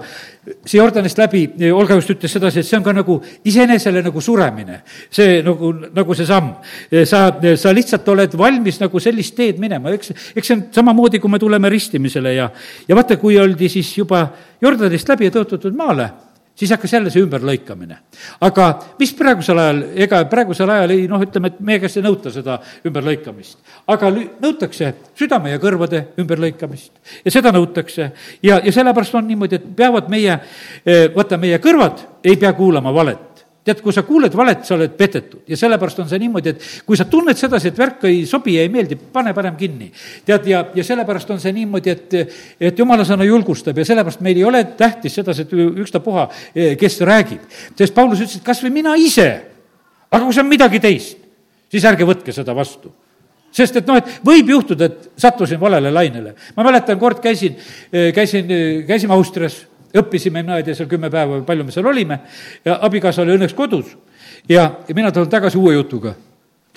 [0.65, 4.21] see Jordanist läbi, eh, Olga just ütles sedasi, et see on ka nagu iseenesele nagu
[4.21, 4.81] suremine.
[5.09, 6.55] see nagu, nagu see samm.
[6.91, 11.19] Eh, sa, sa lihtsalt oled valmis nagu sellist teed minema, eks, eks see on samamoodi,
[11.19, 12.49] kui me tuleme ristimisele ja,
[12.87, 14.29] ja vaata, kui oldi siis juba
[14.61, 16.24] Jordanist läbi ja tõotatud maale
[16.55, 17.97] siis hakkas jälle see ümberlõikamine.
[18.41, 18.67] aga
[18.99, 22.59] mis praegusel ajal, ega praegusel ajal ei noh, ütleme, et meie käest ei nõuta seda
[22.87, 23.57] ümberlõikamist.
[23.87, 26.91] aga nõutakse südame ja kõrvade ümberlõikamist
[27.25, 28.11] ja seda nõutakse.
[28.43, 30.39] ja, ja sellepärast on niimoodi, et peavad meie,
[30.85, 33.34] eh, vaata, meie kõrvad ei pea kuulama valet
[33.65, 36.97] tead, kui sa kuuled valet, sa oled petetud ja sellepärast on see niimoodi, et kui
[36.97, 39.89] sa tunned sedasi, et värk ei sobi ja ei meeldi, pane parem kinni.
[40.25, 42.35] tead, ja, ja sellepärast on see niimoodi, et,
[42.69, 45.55] et jumala sõna julgustab ja sellepärast meil ei ole tähtis sedasi, et
[45.85, 46.27] ükstapuha,
[46.79, 47.49] kes räägib.
[47.77, 49.29] sest Paulus ütles, et kas või mina ise,
[50.11, 51.25] aga kui see on midagi teist,
[51.71, 52.93] siis ärge võtke seda vastu
[53.55, 56.35] sest et noh, et võib juhtuda, et sattusin valele lainele.
[56.57, 57.55] ma mäletan, kord käisin,
[58.13, 58.51] käisin,
[58.87, 59.61] käisime Austrias
[60.01, 62.19] õppisime, mina ei tea, seal kümme päeva või palju me seal olime
[62.65, 63.93] ja abikaasa oli õnneks kodus
[64.49, 66.15] ja, ja mina tulen tagasi uue jutuga.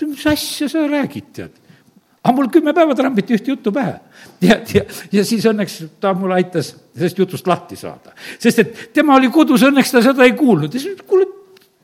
[0.02, 1.56] mis asja sa räägid, tead?
[2.22, 3.98] aga mul kümme päeva trambiti ühte juttu pähe.
[4.44, 8.14] ja, ja, ja siis õnneks ta mulle aitas sellest jutust lahti saada.
[8.38, 11.26] sest et tema oli kodus, õnneks ta seda ei kuulnud ja siis kuule,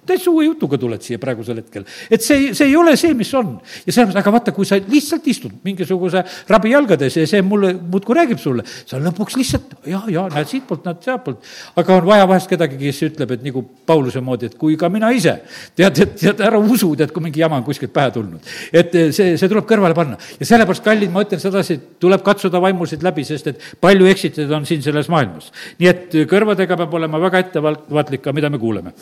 [0.07, 1.85] täitsa uue jutuga tuled siia praegusel hetkel.
[2.11, 3.57] et see, see ei ole see, mis on.
[3.87, 8.17] ja sellepärast, aga vaata, kui sa lihtsalt istud mingisuguse rabi jalgades ja see mulle muudkui
[8.19, 11.53] räägib sulle, sa lõpuks lihtsalt ja, ja näed siitpoolt, näed sealtpoolt.
[11.81, 15.11] aga on vaja vahest kedagi, kes ütleb, et nagu Pauluse moodi, et kui ka mina
[15.15, 15.37] ise.
[15.77, 18.55] tead, et, tead, ära usu, tead, kui mingi jama on kuskilt pähe tulnud.
[18.73, 20.19] et see, see tuleb kõrvale panna.
[20.41, 24.69] ja sellepärast, kallid, ma ütlen sedasi, tuleb katsuda vaimusid läbi, sest et palju eksitajaid on
[24.69, 25.53] siin selles maailmas.
[25.79, 28.95] nii et kõrvadega peab olema väga ettevaatlik ka, mida me kuuleme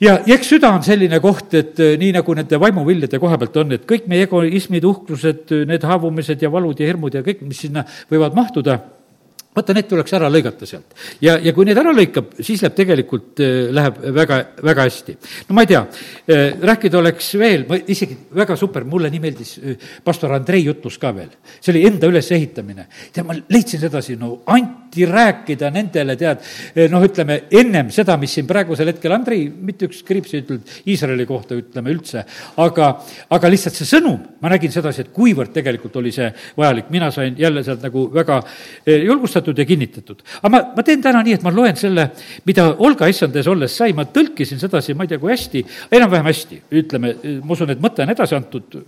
[0.00, 3.60] ja, ja eks süda on selline koht, et äh, nii nagu nende vaimuviljade koha pealt
[3.62, 7.66] on, et kõik meie egoismid, uhklused, need haavumised ja valud ja hirmud ja kõik, mis
[7.66, 8.80] sinna võivad mahtuda
[9.50, 10.94] vaata, need tuleks ära lõigata sealt.
[11.22, 15.16] ja, ja kui need ära lõikab, siis läheb tegelikult, äh, läheb väga, väga hästi.
[15.48, 15.80] no ma ei tea,
[16.30, 21.00] äh, rääkida oleks veel, ma isegi väga super, mulle nii meeldis äh, pastor Andrei jutlus
[21.02, 21.32] ka veel.
[21.58, 22.86] see oli enda ülesehitamine.
[23.12, 26.46] tead, ma leidsin sedasi, no anti rääkida nendele, tead,
[26.90, 31.26] noh, ütleme ennem seda, mis siin praegusel hetkel, Andrei, mitte üks kriips ei ütelnud Iisraeli
[31.26, 32.22] kohta, ütleme üldse,
[32.62, 32.92] aga,
[33.34, 37.34] aga lihtsalt see sõnum, ma nägin sedasi, et kuivõrd tegelikult oli see vajalik, mina sain
[37.38, 38.40] jälle sealt nagu väga
[38.86, 40.22] julgustatud, tunnustatud ja kinnitatud.
[40.42, 42.10] aga ma, ma teen täna nii, et ma loen selle,
[42.46, 46.62] mida Olga issandes olles sai, ma tõlkisin sedasi, ma ei tea, kui hästi, enam-vähem hästi,
[46.80, 48.80] ütleme, ma usun, et mõte on edasi antud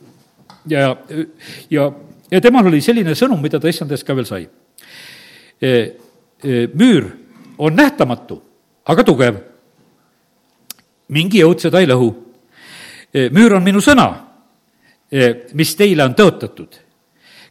[0.68, 0.96] ja,
[1.70, 1.92] ja,
[2.30, 4.46] ja temal oli selline sõnum, mida ta issandes ka veel sai.
[5.62, 5.70] E,
[6.42, 7.08] e, müür
[7.58, 8.40] on nähtamatu,
[8.84, 9.40] aga tugev.
[11.12, 12.08] mingi jõud seda ei lõhu.
[13.12, 14.08] E, müür on minu sõna,
[15.52, 16.78] mis teile on tõotatud.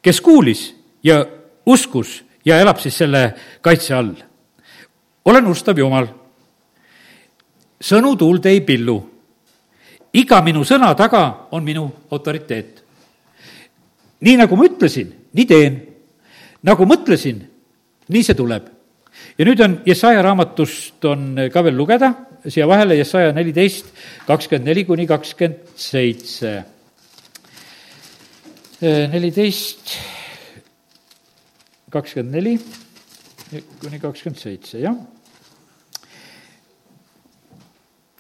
[0.02, 0.74] kes kuulis
[1.06, 1.20] ja
[1.66, 3.24] uskus ja elab siis selle
[3.62, 4.14] kaitse all.
[5.26, 6.08] olen ustav Jumal.
[7.82, 8.98] sõnu tuulde ei pillu.
[10.14, 12.84] iga minu sõna taga on minu autoriteet.
[14.22, 15.82] nii nagu ma ütlesin, nii teen.
[16.64, 17.42] nagu mõtlesin,
[18.08, 18.68] nii see tuleb.
[19.38, 22.14] ja nüüd on Jesaja raamatust on ka veel lugeda
[22.50, 23.92] siia vahele Jesaja neliteist,
[24.28, 26.64] kakskümmend neli kuni kakskümmend seitse.
[28.82, 29.94] neliteist
[31.92, 32.56] kakskümmend neli
[33.82, 34.96] kuni kakskümmend seitse, jah.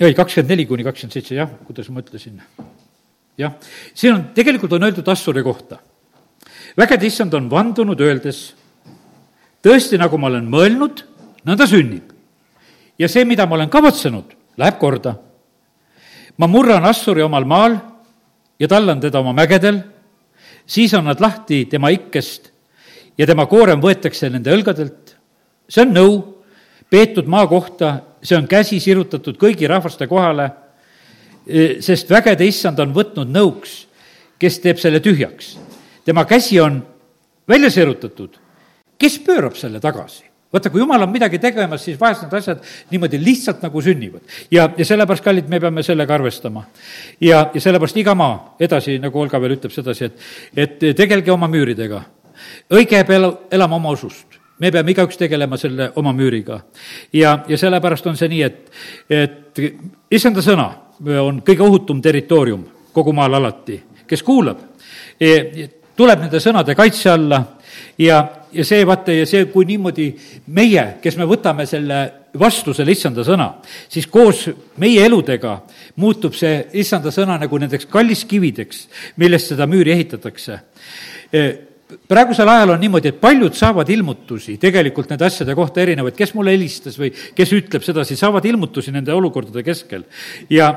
[0.01, 2.41] ei, kakskümmend neli kuni kakskümmend seitse, jah, kuidas ma ütlesin.
[3.39, 3.55] jah,
[3.93, 5.79] siin on, tegelikult on öeldud Assuri kohta.
[6.77, 8.43] vägede issand on vandunud, öeldes,
[9.63, 11.05] tõesti, nagu ma olen mõelnud,
[11.47, 12.11] nõnda sünnib.
[12.99, 15.15] ja see, mida ma olen kavatsenud, läheb korda.
[16.37, 17.79] ma murran Assuri omal maal
[18.59, 19.79] ja tallan teda oma mägedel,
[20.67, 22.50] siis on nad lahti tema ikkest
[23.17, 25.15] ja tema koorem võetakse nende õlgadelt.
[25.69, 26.15] see on nõu
[26.89, 27.93] peetud maa kohta,
[28.23, 30.49] see on käsi sirutatud kõigi rahvaste kohale,
[31.47, 33.85] e, sest vägede issand on võtnud nõuks,
[34.39, 35.57] kes teeb selle tühjaks.
[36.05, 36.81] tema käsi on
[37.47, 38.37] välja sirutatud,
[38.97, 40.31] kes pöörab selle tagasi?
[40.53, 44.21] vaata, kui jumal on midagi tegemas, siis vahest need asjad niimoodi lihtsalt nagu sünnivad.
[44.51, 46.65] ja, ja sellepärast, kallid, me peame sellega arvestama.
[47.21, 51.47] ja, ja sellepärast iga maa, edasi, nagu Olga veel ütleb sedasi, et, et tegelge oma
[51.47, 52.03] müüridega.
[52.73, 56.59] Õige jääb elu, elama oma usust me peame igaüks tegelema selle oma müüriga.
[57.13, 58.59] ja, ja sellepärast on see nii, et,
[59.09, 59.61] et
[60.11, 60.67] issanda sõna
[61.21, 63.81] on kõige ohutum territoorium kogu maal alati.
[64.07, 64.59] kes kuulab,
[65.19, 67.39] e, tuleb nende sõnade kaitse alla
[67.97, 68.19] ja,
[68.53, 70.11] ja see, vaata, ja see, kui niimoodi
[70.53, 72.01] meie, kes me võtame selle
[72.39, 73.47] vastu, selle issanda sõna,
[73.89, 74.45] siis koos
[74.83, 75.57] meie eludega
[76.03, 78.85] muutub see issanda sõna nagu nendeks kalliskivideks,
[79.17, 80.61] millest seda müüri ehitatakse
[82.07, 86.55] praegusel ajal on niimoodi, et paljud saavad ilmutusi tegelikult nende asjade kohta erinevaid, kes mulle
[86.55, 90.03] helistas või kes ütleb sedasi, saavad ilmutusi nende olukordade keskel.
[90.49, 90.73] ja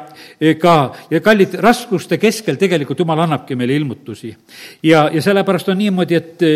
[0.61, 0.77] ka,
[1.11, 4.35] ja kallid, raskuste keskel tegelikult Jumal annabki meile ilmutusi.
[4.83, 6.49] ja, ja sellepärast on niimoodi, et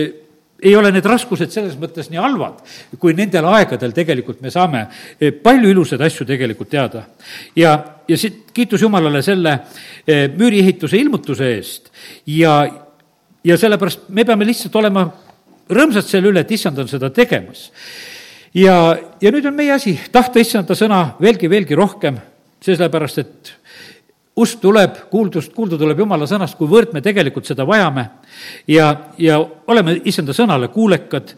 [0.62, 2.62] ei ole need raskused selles mõttes nii halvad,
[2.98, 4.84] kui nendel aegadel tegelikult me saame
[5.20, 7.04] eh, palju ilusaid asju tegelikult teada.
[7.56, 7.76] ja,
[8.08, 9.54] ja siit kiitus Jumalale selle
[10.06, 11.92] eh, müüriehituse ilmutuse eest
[12.26, 12.58] ja,
[13.48, 15.06] ja sellepärast me peame lihtsalt olema
[15.68, 17.68] rõõmsad selle üle, et issand on seda tegemas.
[18.54, 22.20] ja, ja nüüd on meie asi tahta issanda sõna veelgi, veelgi rohkem,
[22.64, 23.54] sellepärast et
[24.38, 28.04] usk tuleb kuuldust, kuulda tuleb Jumala sõnast, kuivõrd me tegelikult seda vajame
[28.70, 28.86] ja,
[29.18, 31.32] ja oleme issanda sõnale kuulekad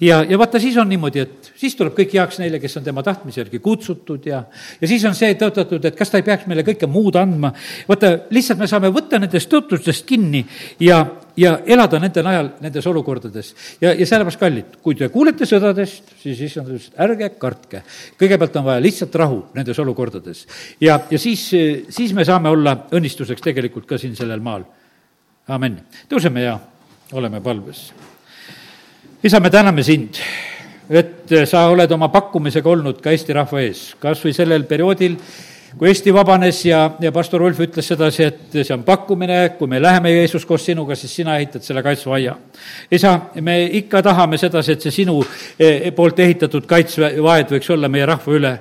[0.00, 3.02] ja, ja vaata, siis on niimoodi, et siis tuleb kõik heaks neile, kes on tema
[3.06, 4.44] tahtmise järgi kutsutud ja,
[4.80, 7.50] ja siis on see tõotatud, et kas ta ei peaks meile kõike muud andma.
[7.90, 10.44] vaata, lihtsalt me saame võtta nendest tõotustest kinni
[10.84, 11.02] ja,
[11.36, 13.54] ja elada nende najal nendes olukordades.
[13.80, 17.82] ja, ja sellepärast, kallid, kui te kuulete sõdadest, siis issand ütles, ärge kartke.
[18.20, 20.46] kõigepealt on vaja lihtsalt rahu nendes olukordades.
[20.80, 21.48] ja, ja siis,
[21.88, 24.64] siis me saame olla õnnistuseks tegelikult ka siin sellel maal.
[25.48, 25.80] amin.
[26.08, 26.58] tõuseme ja
[27.12, 27.92] oleme palves.
[29.22, 30.20] isa, me täname sind,
[30.90, 35.16] et sa oled oma pakkumisega olnud ka Eesti rahva ees, kas või sellel perioodil,
[35.78, 39.80] kui Eesti vabanes ja, ja pastor Ulf ütles sedasi, et see on pakkumine, kui me
[39.82, 42.36] läheme, Jeesus, koos sinuga, siis sina ehitad selle kaitsevaia.
[42.90, 45.16] isa, me ikka tahame sedasi, et see sinu
[45.58, 48.52] eh, poolt ehitatud kaitsevaed võiks olla meie rahva üle.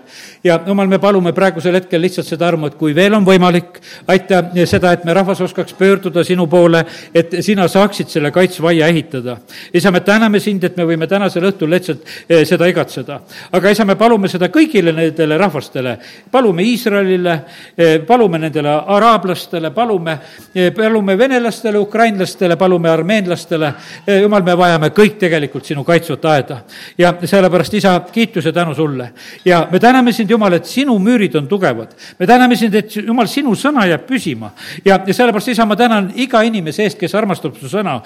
[0.43, 3.77] ja jumal, me palume praegusel hetkel lihtsalt seda armu, et kui veel on võimalik,
[4.09, 6.81] aita seda, et me rahvas oskaks pöörduda sinu poole,
[7.13, 9.37] et sina saaksid selle kaitsevaia ehitada.
[9.73, 13.21] isa, me täname sind, et me võime tänasel õhtul lihtsalt eh, seda igatseda.
[13.51, 15.97] aga isa, me palume seda kõigile nendele rahvastele,
[16.31, 17.45] palume Iisraeli, Iisraelile,
[17.77, 20.19] eh, palume nendele araablastele, palume,
[20.55, 23.73] eh, palume venelastele, ukrainlastele, palume armeenlastele.
[24.07, 26.61] Eh, jumal, me vajame kõik tegelikult sinu kaitsvat aeda.
[26.97, 29.11] ja sellepärast, isa, kiitus ja tänu sulle.
[29.45, 31.87] ja me täname sind, Jumal, et sinu müürid on tugevad.
[32.19, 34.51] me täname sind, et Jumal, sinu sõna jääb püsima.
[34.85, 38.01] ja, ja sellepärast, isa, ma tänan iga inimese eest, kes armastab su sõna,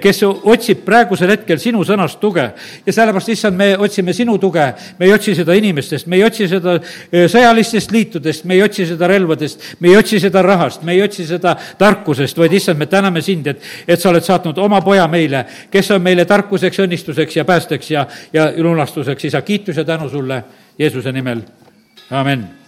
[0.00, 2.52] kes otsib praegusel hetkel sinu sõnast tuge.
[2.86, 6.48] ja sellepärast, issand, me otsime sinu tuge, me ei otsi seda inimestest, me ei otsi
[6.48, 6.78] seda
[7.12, 11.02] sõjalistest liitudest, relvadest, me ei otsi seda relvadest, me ei otsi seda rahast, me ei
[11.02, 15.06] otsi seda tarkusest, vaid issand, me täname sind, et, et sa oled saatnud oma poja
[15.08, 20.08] meile, kes on meile tarkuseks, õnnistuseks ja päästeks ja, ja lunastuseks, isa, kiitus ja tänu
[20.08, 20.42] sulle
[20.78, 21.42] Jeesuse nimel,
[22.10, 22.61] amin